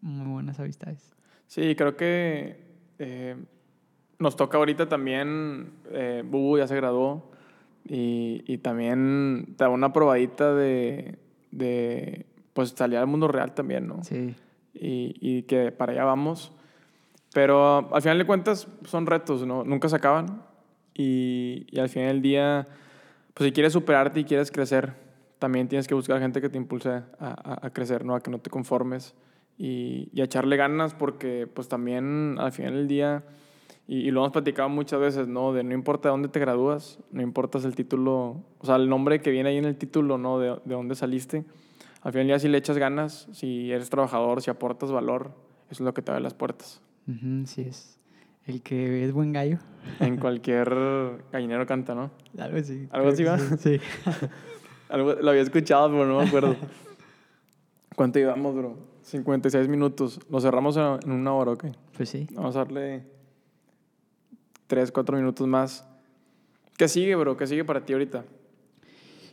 [0.02, 1.14] Muy buenas amistades.
[1.48, 2.64] Sí, creo que
[3.00, 3.36] eh,
[4.20, 7.32] nos toca ahorita también, eh, Bubu ya se graduó
[7.84, 11.18] y, y también te da una probadita de,
[11.52, 14.04] de, pues salir al mundo real también, ¿no?
[14.04, 14.36] Sí,
[14.74, 16.52] Y, y que para allá vamos.
[17.34, 19.64] Pero al final de cuentas son retos, ¿no?
[19.64, 20.44] Nunca se acaban
[20.94, 22.68] y, y al final del día,
[23.34, 24.94] pues si quieres superarte y quieres crecer,
[25.40, 28.16] también tienes que buscar gente que te impulse a, a- a crecer, ¿no?
[28.16, 29.16] A que no te conformes
[29.58, 33.24] y, y a echarle ganas porque pues también al final del día,
[33.88, 35.54] y, y lo hemos platicado muchas veces, ¿no?
[35.54, 39.32] De no importa dónde te gradúas, no importa el título, o sea, el nombre que
[39.32, 40.38] viene ahí en el título, ¿no?
[40.38, 41.46] De, de dónde saliste.
[42.02, 45.34] Al final del día si le echas ganas, si eres trabajador, si aportas valor,
[45.70, 46.82] eso es lo que te abre las puertas.
[47.08, 48.00] Ujú, sí es.
[48.48, 49.60] El que es buen gallo.
[50.00, 50.74] En cualquier
[51.32, 52.12] gallinero canta, ¿no?
[52.38, 52.88] Algo así.
[52.92, 53.38] ¿Algo así va?
[53.40, 53.80] Sí.
[54.90, 56.56] Algo, lo había escuchado, pero no me acuerdo.
[57.96, 58.78] ¿Cuánto llevamos, bro?
[59.04, 60.20] 56 minutos.
[60.30, 61.66] Lo cerramos en una hora, ¿ok?
[61.96, 62.28] Pues sí.
[62.34, 63.06] Vamos a darle
[64.68, 65.88] 3, 4 minutos más.
[66.78, 67.38] ¿Qué sigue, bro?
[67.38, 68.26] ¿Qué sigue para ti ahorita?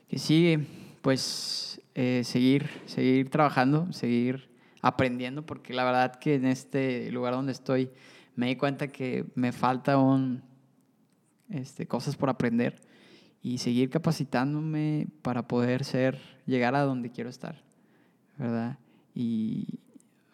[0.08, 0.66] Que sigue,
[1.02, 1.67] pues,
[2.00, 4.48] eh, seguir, seguir trabajando, seguir
[4.82, 7.90] aprendiendo, porque la verdad que en este lugar donde estoy
[8.36, 10.44] me di cuenta que me falta aún
[11.50, 12.80] este, cosas por aprender
[13.42, 17.62] y seguir capacitándome para poder ser, llegar a donde quiero estar,
[18.36, 18.78] ¿verdad?
[19.14, 19.80] Y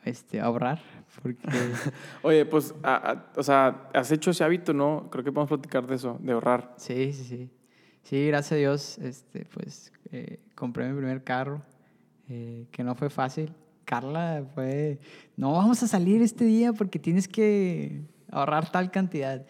[0.05, 0.83] este, ahorrar,
[1.23, 1.49] porque
[2.23, 5.09] Oye, pues, a- a- o sea, has hecho ese hábito, ¿no?
[5.11, 6.75] Creo que podemos platicar de eso, de ahorrar.
[6.77, 7.51] sí, sí, sí.
[8.05, 11.63] Sí, gracias a Dios, este, pues eh, compré mi primer carro,
[12.29, 13.53] eh, que no fue fácil.
[13.85, 14.99] Carla fue,
[15.37, 19.45] no vamos a salir este día porque tienes que ahorrar tal cantidad.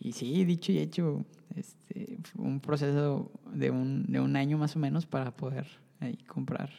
[0.00, 1.24] Y sí, dicho y hecho,
[1.56, 5.66] este, fue un proceso de un, de un año más o menos para poder
[6.00, 6.70] ahí comprar.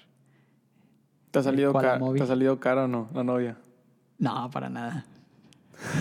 [1.32, 2.18] ¿Te ha El salido, ca- Cuadramóvil.
[2.20, 3.58] ¿te ha salido caro o no, la novia?
[4.18, 5.06] No, para nada.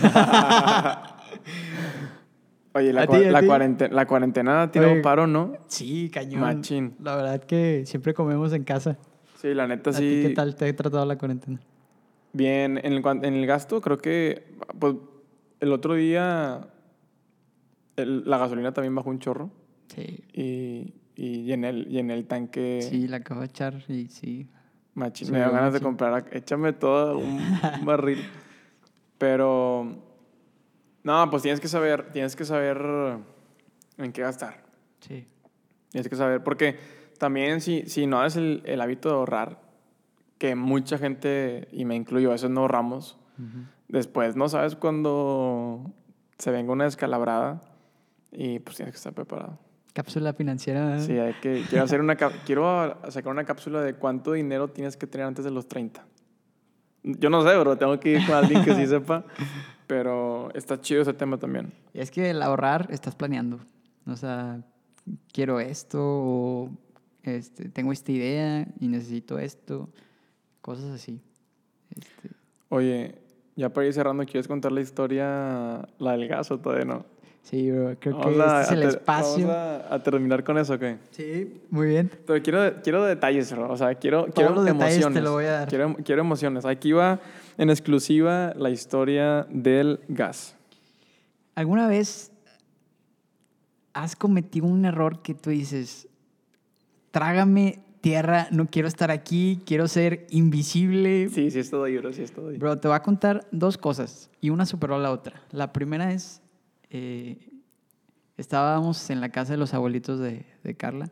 [2.79, 4.87] Oye, la, ¿A cua- ti, la, cuarentena, la cuarentena Oye.
[4.87, 5.53] un paro, ¿no?
[5.67, 6.41] Sí, cañón.
[6.41, 6.95] Machín.
[7.01, 8.97] La verdad que siempre comemos en casa.
[9.37, 9.99] Sí, la neta ¿A sí.
[10.21, 11.59] ti qué tal te ha tratado la cuarentena?
[12.33, 14.95] Bien, en el, en el gasto creo que pues,
[15.59, 16.67] el otro día
[17.95, 19.49] el- la gasolina también bajó un chorro
[19.87, 20.23] Sí.
[20.33, 24.47] y, y llené, el, llené el tanque Sí, la acabo de echar y sí.
[24.93, 25.27] machín.
[25.27, 25.83] sí, Me dio ganas de machín.
[25.83, 27.39] comprar, échame todo un
[27.85, 28.19] barril.
[29.17, 29.97] Pero,
[31.03, 32.77] no, pues tienes que saber, tienes que saber
[33.97, 34.63] en qué gastar.
[34.99, 35.25] Sí.
[35.89, 36.77] Tienes que saber, porque
[37.17, 39.69] también si, si no haces el, el hábito de ahorrar,
[40.39, 43.17] que mucha gente, y me incluyo, a veces no ahorramos,
[43.87, 45.93] después no sabes cuándo
[46.37, 47.61] se venga una descalabrada
[48.31, 49.59] y pues tienes que estar preparado.
[49.93, 50.99] Cápsula financiera.
[50.99, 55.07] Sí, hay que, quiero, hacer una, quiero sacar una cápsula de cuánto dinero tienes que
[55.07, 56.05] tener antes de los 30.
[57.03, 59.25] Yo no sé, bro, tengo que ir con alguien que sí sepa,
[59.89, 61.73] pero está chido ese tema también.
[61.95, 63.57] Y es que el ahorrar estás planeando.
[64.05, 64.61] O sea,
[65.33, 66.69] quiero esto o
[67.23, 69.89] este, tengo esta idea y necesito esto.
[70.61, 71.19] Cosas así.
[71.89, 72.29] Este,
[72.69, 73.15] Oye,
[73.55, 77.05] ya para ir cerrando, ¿quieres contar la historia, la del gas o todavía no?
[77.41, 79.47] sí, bro, creo Vamos que a- este es el espacio.
[79.47, 79.55] Vamos
[79.89, 80.83] a, a terminar con eso, ¿ok?
[81.09, 82.11] Sí, muy bien.
[82.27, 83.71] Pero quiero, quiero detalles, bro.
[83.71, 85.23] O sea, quiero, quiero los detalles te emociones.
[85.23, 85.67] lo voy a dar.
[85.67, 86.63] Quiero, quiero emociones.
[86.65, 87.19] Aquí va
[87.59, 90.55] en exclusiva la historia del gas.
[91.55, 92.31] ¿Alguna vez
[93.91, 96.07] has cometido un error que tú dices,
[97.11, 101.27] trágame tierra, no quiero estar aquí, quiero ser invisible?
[101.27, 102.13] Sí, sí es todo ahí, bro.
[102.13, 102.57] Sí es todo ahí.
[102.57, 105.41] Bro, te voy a contar dos cosas y una superó a la otra.
[105.51, 106.41] La primera es,
[106.89, 107.49] eh,
[108.37, 111.11] estábamos en la casa de los abuelitos de, de Carla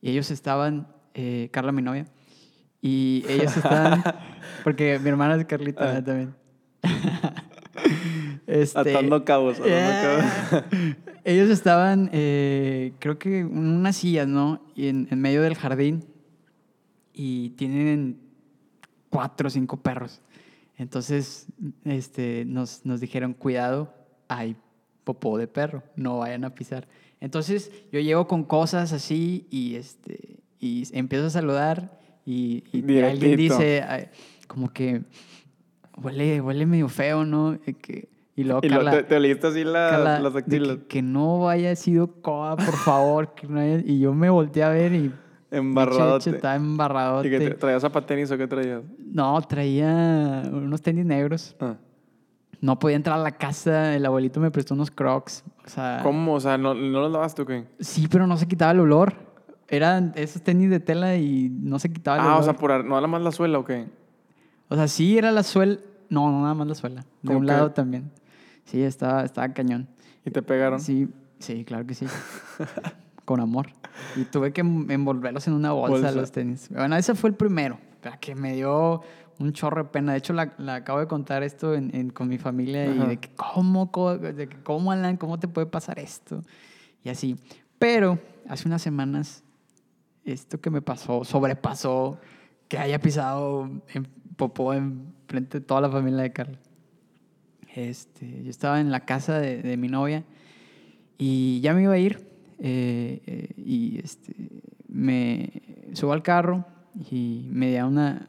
[0.00, 2.06] y ellos estaban, eh, Carla, mi novia,
[2.82, 4.02] y ellos estaban,
[4.64, 6.04] porque mi hermana es Carlita Ah.
[6.04, 6.34] también.
[8.46, 9.58] Este, Atando cabos.
[9.60, 10.00] atando eh,
[10.50, 10.64] cabos.
[11.24, 14.60] ellos estaban, eh, creo que en unas sillas, ¿no?
[14.74, 16.04] Y en, en medio del jardín.
[17.12, 18.18] Y tienen
[19.08, 20.20] cuatro o cinco perros.
[20.76, 21.46] Entonces,
[21.84, 23.94] este, nos, nos dijeron, cuidado,
[24.28, 24.56] hay
[25.04, 26.88] popó de perro, no vayan a pisar.
[27.20, 31.99] Entonces, yo llego con cosas así y, este, y empiezo a saludar
[32.30, 34.06] y, y alguien dice, ay,
[34.46, 35.02] como que
[36.02, 37.58] huele, huele medio feo, ¿no?
[37.80, 39.02] Que- y luego Y lo- Carla, te,
[39.34, 40.76] te así las, Carla, las axilas.
[40.78, 43.34] que, que no haya sido coa, por favor.
[43.34, 45.12] que no haya- y yo me volteé a ver y...
[45.50, 46.30] Embarradote.
[46.30, 47.26] Estaba embarradote.
[47.26, 48.82] ¿Y que traías zapatenis o qué traías?
[49.12, 51.56] No, traía unos tenis negros.
[51.60, 51.74] Ah.
[52.60, 53.96] No podía entrar a la casa.
[53.96, 55.42] El abuelito me prestó unos crocs.
[55.66, 56.34] O sea, ¿Cómo?
[56.34, 57.64] O sea, ¿no, no los lavaste o qué?
[57.80, 59.14] sí, pero no se quitaba el olor.
[59.70, 62.40] Eran esos tenis de tela y no se quitaba el Ah, olor.
[62.40, 63.86] o sea, por, ¿no nada más la suela o qué?
[64.68, 65.78] O sea, sí era la suela.
[66.08, 67.00] No, no nada más la suela.
[67.22, 68.10] De ¿Cómo un lado también.
[68.64, 69.88] Sí, estaba, estaba cañón.
[70.24, 70.80] ¿Y te pegaron?
[70.80, 71.08] Sí,
[71.38, 72.06] sí, claro que sí.
[73.24, 73.68] Con amor.
[74.16, 76.12] Y tuve que em- envolverlos en una bolsa, Bolsa.
[76.12, 76.68] los tenis.
[76.70, 77.78] Bueno, ese fue el primero.
[78.20, 79.02] Que me dio
[79.38, 80.12] un chorro de pena.
[80.12, 83.16] De hecho, la, la acabo de contar esto en, en- con mi familia y de
[83.18, 86.42] que cómo, co- de que cómo, Alan, cómo te puede pasar esto.
[87.04, 87.36] Y así.
[87.78, 88.18] Pero
[88.48, 89.44] hace unas semanas,
[90.24, 92.18] esto que me pasó, sobrepasó
[92.68, 94.06] que haya pisado en
[94.40, 96.58] popó en frente de toda la familia de Carla.
[97.74, 100.24] Este, yo estaba en la casa de, de mi novia
[101.18, 102.26] y ya me iba a ir
[102.58, 104.34] eh, eh, y este,
[104.88, 105.62] me
[105.92, 106.64] subo al carro
[107.10, 108.26] y me da una,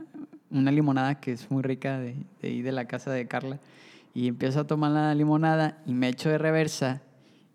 [0.52, 3.60] una limonada que es muy rica de, de ahí de la casa de Carla
[4.14, 7.02] y empiezo a tomar la limonada y me echo de reversa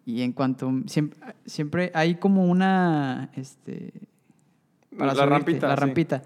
[0.07, 3.93] y en cuanto siempre, siempre hay como una este
[4.99, 5.81] La subirte, rampita, la sí.
[5.81, 6.23] rampita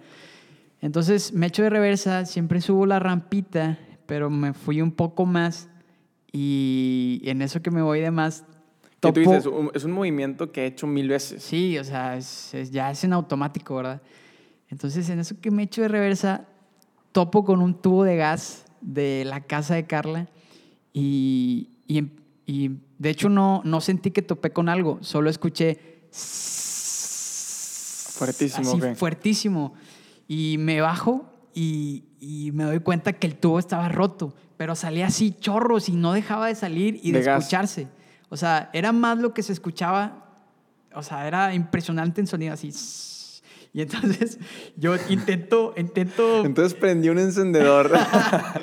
[0.83, 5.69] entonces me echo de reversa siempre subo la rampita pero me fui un poco más
[6.33, 8.45] y en eso que me voy de más
[9.01, 11.43] Que tú topo- dices, es un movimiento que he hecho mil veces.
[11.43, 14.01] Sí, o sea, es, es- ya es en automático, ¿verdad?
[14.69, 16.45] Entonces, en eso que me echo de reversa,
[17.13, 20.29] topo con un tubo de gas de la casa de Carla
[20.93, 22.11] y, y, em-
[22.47, 25.79] y de hecho no, no sentí que topé con algo, solo escuché...
[28.27, 29.75] Fuertísimo, así, fuertísimo.
[30.29, 35.07] Y me bajo y, y me doy cuenta que el tubo estaba roto, pero salía
[35.07, 37.89] así chorros y no dejaba de salir y de, De escucharse.
[38.29, 40.27] O sea, era más lo que se escuchaba,
[40.95, 42.73] o sea, era impresionante en sonido así.
[43.73, 44.41] Y entonces
[44.77, 47.93] yo intento, intento, Entonces prendí un encendedor.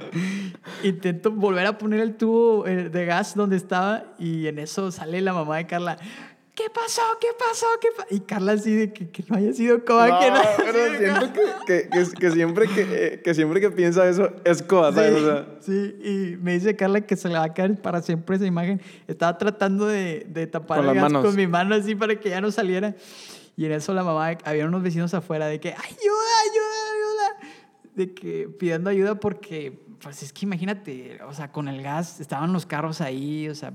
[0.83, 5.21] intento volver a poner el tubo eh, de gas donde estaba y en eso sale
[5.21, 5.97] la mamá de Carla.
[6.57, 7.03] ¿Qué pasó?
[7.21, 7.67] ¿Qué pasó?
[7.79, 10.41] ¿Qué pa-?" Y Carla así de que, que no haya sido como No, que no
[10.57, 11.33] pero siento
[11.67, 15.21] que, que, que, siempre que, eh, que siempre que piensa eso es coa, ¿sabes?
[15.21, 18.37] O sea, Sí, y me dice Carla que se le va a caer para siempre
[18.37, 18.81] esa imagen.
[19.07, 22.41] Estaba tratando de, de tapar Con el gas con mi mano así para que ya
[22.41, 22.95] no saliera.
[23.55, 27.51] Y en eso la mamá, había unos vecinos afuera de que, ayuda, ayuda, ayuda.
[27.93, 32.51] De que pidiendo ayuda porque, pues es que imagínate, o sea, con el gas, estaban
[32.51, 33.73] los carros ahí, o sea,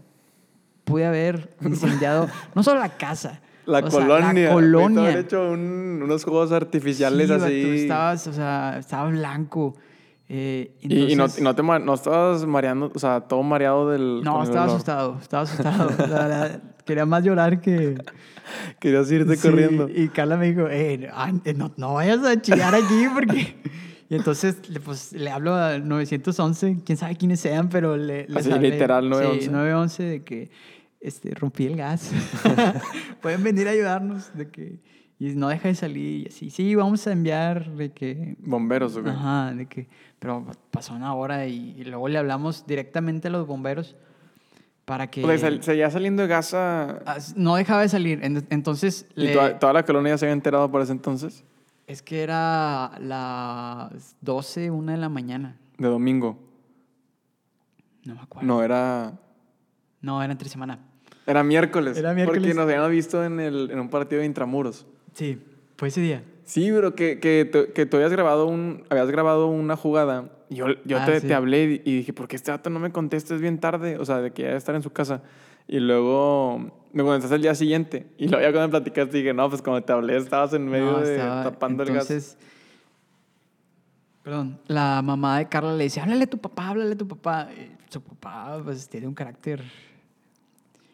[0.85, 4.47] pude haber incendiado no solo la casa, la o sea, colonia.
[4.49, 5.03] la colonia.
[5.03, 7.63] haber hecho un- unos juegos artificiales Sí, así.
[7.83, 9.75] estabas, o sea, estaba blanco.
[10.29, 13.91] eh, Y, y no, entonces- y no te no estabas mareando, o sea, todo mareado
[13.91, 14.23] del.
[14.23, 15.91] No, estaba asustado, estaba asustado.
[15.99, 17.97] La verdad, quería más llorar que...
[18.81, 19.89] Querías irte Sí, corriendo.
[19.89, 21.09] Y Carla me dijo, eh,
[21.57, 23.57] no, no vayas a chillar aquí porque...
[24.13, 28.37] Y entonces le, pues, le hablo al 911, quién sabe quiénes sean, pero le, les
[28.37, 28.71] Así, hablé.
[28.73, 29.45] literal, 911.
[29.47, 30.51] Sí, 911 de que
[31.01, 32.11] este, rompí el gas.
[33.23, 34.37] Pueden venir a ayudarnos.
[34.37, 34.81] De que,
[35.19, 36.51] y no deja de salir y así.
[36.51, 39.09] Sí, vamos a enviar de que Bomberos, ¿o qué?
[39.09, 39.89] Ajá, de que,
[40.19, 43.97] pero pasó una hora y, y luego le hablamos directamente a los bomberos
[44.85, 48.19] para que O sea, seguía saliendo de gas a- Ah, no dejaba de salir.
[48.23, 51.45] En- Entonces, ¿Y le- toda, toda la colonia se había enterado por ese entonces?
[51.93, 55.57] Es que era las 12, una de la mañana.
[55.79, 56.39] De domingo.
[58.05, 58.47] No me acuerdo.
[58.47, 59.13] No, No, era.
[60.03, 60.79] era entre semana.
[61.27, 61.97] Era miércoles.
[61.97, 62.57] Era Porque miércoles.
[62.57, 64.87] nos habíamos visto en, el, en un partido de intramuros.
[65.15, 65.41] Sí,
[65.77, 66.25] fue ese día.
[66.45, 70.33] Sí, pero que, que, tú- que tú habías grabado, un, habías grabado una jugada.
[70.51, 71.29] Y yo yo Ah, te, sí.
[71.29, 73.97] te hablé y dije, ¿por qué este dato no me contestas bien tarde?
[73.99, 75.23] O sea, de que ya debe estar en su casa.
[75.69, 78.07] Y luego me contestaste el día siguiente.
[78.19, 80.93] Y luego ya cuando me platicaste dije, no, pues cuando te hablé estabas en medio
[80.93, 82.37] No, de tapando el entonces,
[84.23, 87.49] Perdón, la mamá de Carla le dice, háblale a tu papá, háblale a tu papá.
[87.53, 89.69] Y su papá, pues, tiene un carácter gas.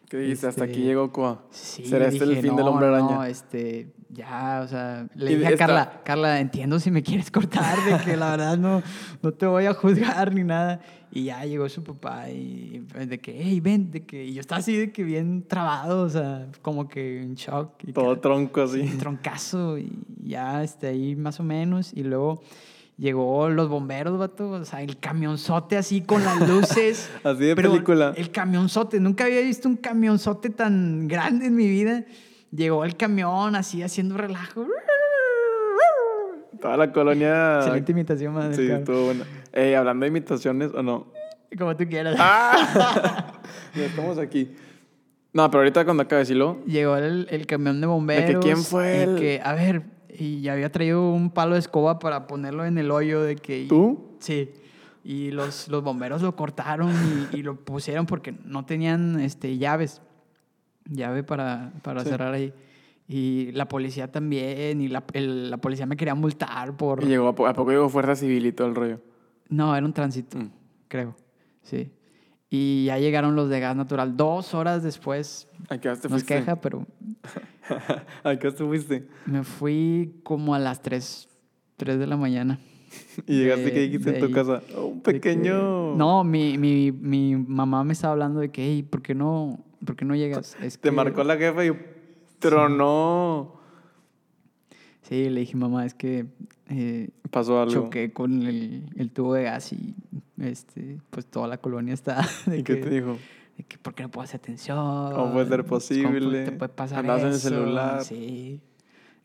[0.08, 0.46] ¿Qué dijiste?
[0.46, 1.42] Hasta Este, aquí llegó Coa.
[1.50, 3.16] Sí, ¿Será este el fin del "No, hombre araña?
[3.16, 7.30] No, este, ya, o sea, le dije a esta- Carla, Carla, entiendo si me quieres
[7.30, 8.82] cortar, de que la verdad no,
[9.22, 10.80] no te voy a juzgar ni nada.
[11.10, 14.58] Y ya llegó su papá y de que, hey, ven, de que, y yo estaba
[14.58, 17.72] así de que bien trabado, o sea, como que en shock.
[17.86, 18.80] Y Todo que- tronco así.
[18.80, 19.90] un troncazo y
[20.22, 21.92] ya este, ahí más o menos.
[21.94, 22.42] Y luego
[22.98, 24.50] llegó los bomberos, vato.
[24.50, 27.08] O sea, el camionzote así con las luces.
[27.24, 28.12] Así de Pero película.
[28.16, 29.00] El camionzote.
[29.00, 32.04] Nunca había visto un camionzote tan grande en mi vida.
[32.50, 34.66] Llegó el camión así haciendo relajo.
[36.60, 37.58] Toda la colonia.
[37.58, 38.54] Excelente imitación, madre.
[38.56, 39.24] Sí, estuvo buena.
[39.52, 41.06] Ey, hablando de imitaciones, ¿o no?
[41.56, 42.16] Como tú quieras.
[42.18, 43.32] ¡Ah!
[43.74, 44.54] ya estamos aquí.
[45.32, 48.42] No, pero ahorita cuando acabe de decirlo, Llegó el, el camión de bomberos.
[48.44, 51.98] quién fue y el- que, a ver, y ya había traído un palo de escoba
[51.98, 53.66] para ponerlo en el hoyo de que...
[53.68, 54.16] ¿tú?
[54.18, 54.50] Sí.
[55.04, 56.90] Y los, los bomberos lo cortaron
[57.32, 60.02] y, y lo pusieron porque no tenían este, llaves.
[60.88, 62.10] Llave para, para Sí.
[62.10, 62.52] cerrar ahí.
[63.08, 64.80] Y la policía también.
[64.80, 67.02] Y la, el- la policía me quería multar por...
[67.04, 69.00] Y llegó, a, a poco llegó Fuerza Civil y todo el rollo.
[69.48, 70.50] No, era un tránsito, Mm.
[70.88, 71.16] creo.
[71.62, 71.90] Sí.
[72.50, 74.16] Y ya llegaron los de gas natural.
[74.16, 75.48] Dos horas después.
[75.68, 76.34] ¿A qué hora te Nos fuiste?
[76.36, 76.86] queja, pero
[78.24, 79.06] ¿A qué hora te fuiste?
[79.26, 81.28] me fui como a las 3,
[81.76, 82.58] 3 de la mañana.
[83.26, 84.32] Y llegaste, De- ¿qué dijiste en tu ahí.
[84.32, 84.62] casa?
[84.76, 85.94] Oh, un De que- pequeño...
[85.96, 89.96] no, mi, mi, mi mamá me estaba hablando de que, hey, ¿por qué no, ¿por
[89.96, 90.56] qué no llegas?
[90.62, 91.72] Es Te que- marcó la jefa y
[92.38, 93.54] tronó.
[95.02, 96.26] Sí, le dije, mamá, es que
[96.68, 97.72] eh, Pasó algo.
[97.72, 99.94] choqué con el, el tubo de gas y
[100.38, 103.16] este, pues toda la colonia está de ¿Y qué te dijo?
[103.56, 104.76] de que, ¿por qué no puedo hacer atención?
[105.14, 106.44] ¿Cómo puede ser Pues, ¿cómo posible?
[106.44, 108.04] te puede pasar Andabas en el celular.
[108.04, 108.60] Sí.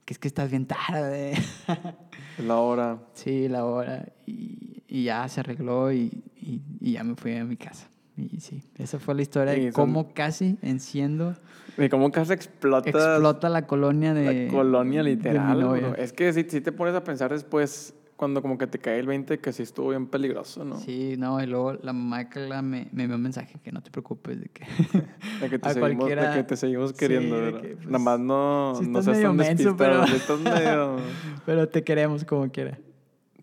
[0.05, 1.33] Que es que estás bien tarde.
[2.39, 2.99] La hora.
[3.13, 4.05] sí, la hora.
[4.25, 7.87] Y, y ya se arregló y, y, y ya me fui a mi casa.
[8.15, 11.35] Y sí, esa fue la historia Sí, de son- cómo casi enciendo
[11.77, 15.87] Y cómo casi explota explota la colonia de la colonia de mi literal, novia.
[15.89, 15.95] bro.
[15.97, 19.07] Es que si, si te pones a pensar después, cuando como que te cae el
[19.07, 20.77] 20, que sí estuvo bien peligroso, ¿no?
[20.77, 23.81] Sí, no, y luego la mamá de Carla me, me envió un mensaje que no
[23.81, 24.63] te preocupes de que
[25.41, 27.61] De que te, A seguimos, de cualquiera- que te seguimos queriendo, de ¿verdad?
[27.61, 29.75] que, pues, Nada más no, sí no seas tan despistado.
[29.77, 30.97] pero- sí estás medio...
[31.47, 32.77] pero te queremos como quiera.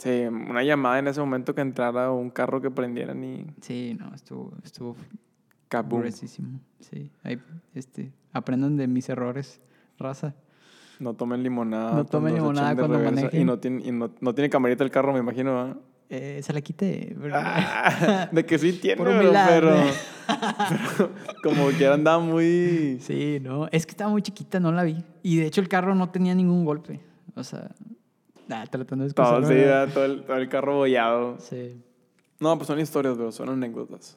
[0.00, 3.46] Sí, una llamada en ese momento que entrara un carro que prendieran y...
[3.60, 4.96] Sí, no, estuvo estuvo.
[6.80, 7.38] Sí, ahí
[7.74, 9.60] este aprendan de mis errores,
[9.98, 10.34] raza.
[10.98, 11.92] No tomen limonada.
[11.94, 13.20] No tomen limonada cuando reversa.
[13.20, 13.46] Y manejen.
[13.46, 15.76] no tiene, y no, no tiene camarita el carro, me imagino, ¿verdad?
[16.08, 19.92] Eh, se la quité, pero- Ah, de que sí tiene, pero, pero, ¿eh?
[20.68, 21.10] pero
[21.42, 22.98] como que andaba muy...
[23.00, 25.04] Sí, no, es que estaba muy chiquita, no la vi.
[25.22, 27.00] Y de hecho el carro no tenía ningún golpe.
[27.36, 27.70] O sea,
[28.52, 29.80] ah, tratando de Todo, sí, ¿verdad?
[29.86, 29.94] ¿verdad?
[29.94, 31.38] todo, el, todo el carro bollado.
[31.38, 31.80] Sí.
[32.38, 34.16] No, pues son historias, bro, son anécdotas.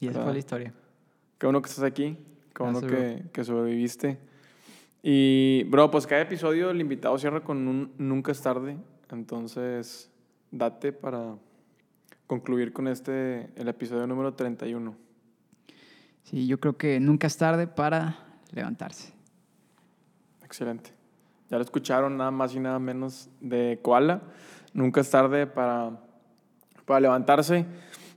[0.00, 0.24] Y esa Ah.
[0.24, 0.72] fue la historia.
[1.38, 2.16] Qué bueno que estás aquí,
[2.54, 4.18] qué bueno Gracias, que, que sobreviviste.
[5.02, 8.76] Y, bro, pues cada episodio el invitado cierra con un nunca es tarde.
[9.10, 10.10] Entonces,
[10.50, 11.36] date para
[12.26, 14.94] concluir con este, el episodio número 31.
[16.24, 18.18] Sí, yo creo que nunca es tarde para
[18.52, 19.12] levantarse.
[20.44, 20.90] Excelente.
[21.50, 24.22] Ya lo escucharon nada más y nada menos de Koala.
[24.72, 25.98] Nunca es tarde para,
[26.84, 27.66] para levantarse.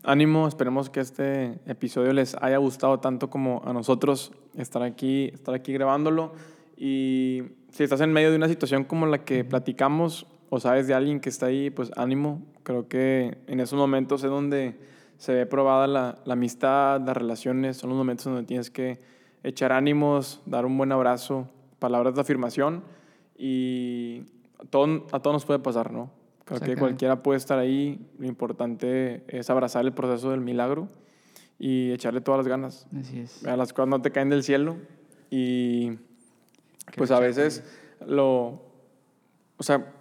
[0.04, 5.56] Ánimo, esperemos que este episodio les haya gustado tanto como a nosotros estar aquí, estar
[5.56, 6.34] aquí grabándolo.
[6.78, 10.94] Y si estás en medio de una situación como la que platicamos o sabes de
[10.94, 12.44] alguien que está ahí, pues ánimo.
[12.62, 14.80] Creo que en esos momentos es donde
[15.18, 17.78] se ve probada la, la amistad, las relaciones.
[17.78, 19.02] Son los momentos donde tienes que
[19.42, 21.48] echar ánimos, dar un buen abrazo,
[21.80, 22.84] palabras de afirmación.
[23.38, 24.24] Y
[24.60, 26.10] a todo- a todos nos puede pasar, ¿no?
[26.46, 28.06] Creo que cualquiera puede estar ahí.
[28.20, 30.90] Lo importante es abrazar el proceso del milagro
[31.58, 32.88] y echarle todas las ganas.
[33.00, 33.46] Así es.
[33.46, 34.76] A las cosas no te caen del cielo
[35.30, 35.92] y
[36.92, 37.64] Que pues lo a veces
[38.06, 38.62] lo...
[39.58, 39.94] O sea,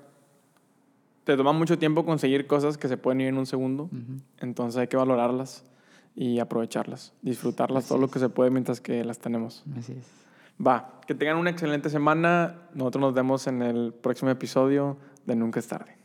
[1.25, 3.85] te toma mucho tiempo conseguir cosas que se pueden ir en un segundo.
[3.85, 4.21] Ujú.
[4.41, 5.65] Entonces hay que valorarlas
[6.17, 8.13] y aprovecharlas, disfrutarlas Así todo lo es.
[8.13, 9.63] que se puede mientras que las tenemos.
[9.79, 10.22] Así es.
[10.65, 12.69] Va, que tengan una excelente semana.
[12.75, 16.02] Nosotros nos vemos en el próximo episodio de Nunca es tarde.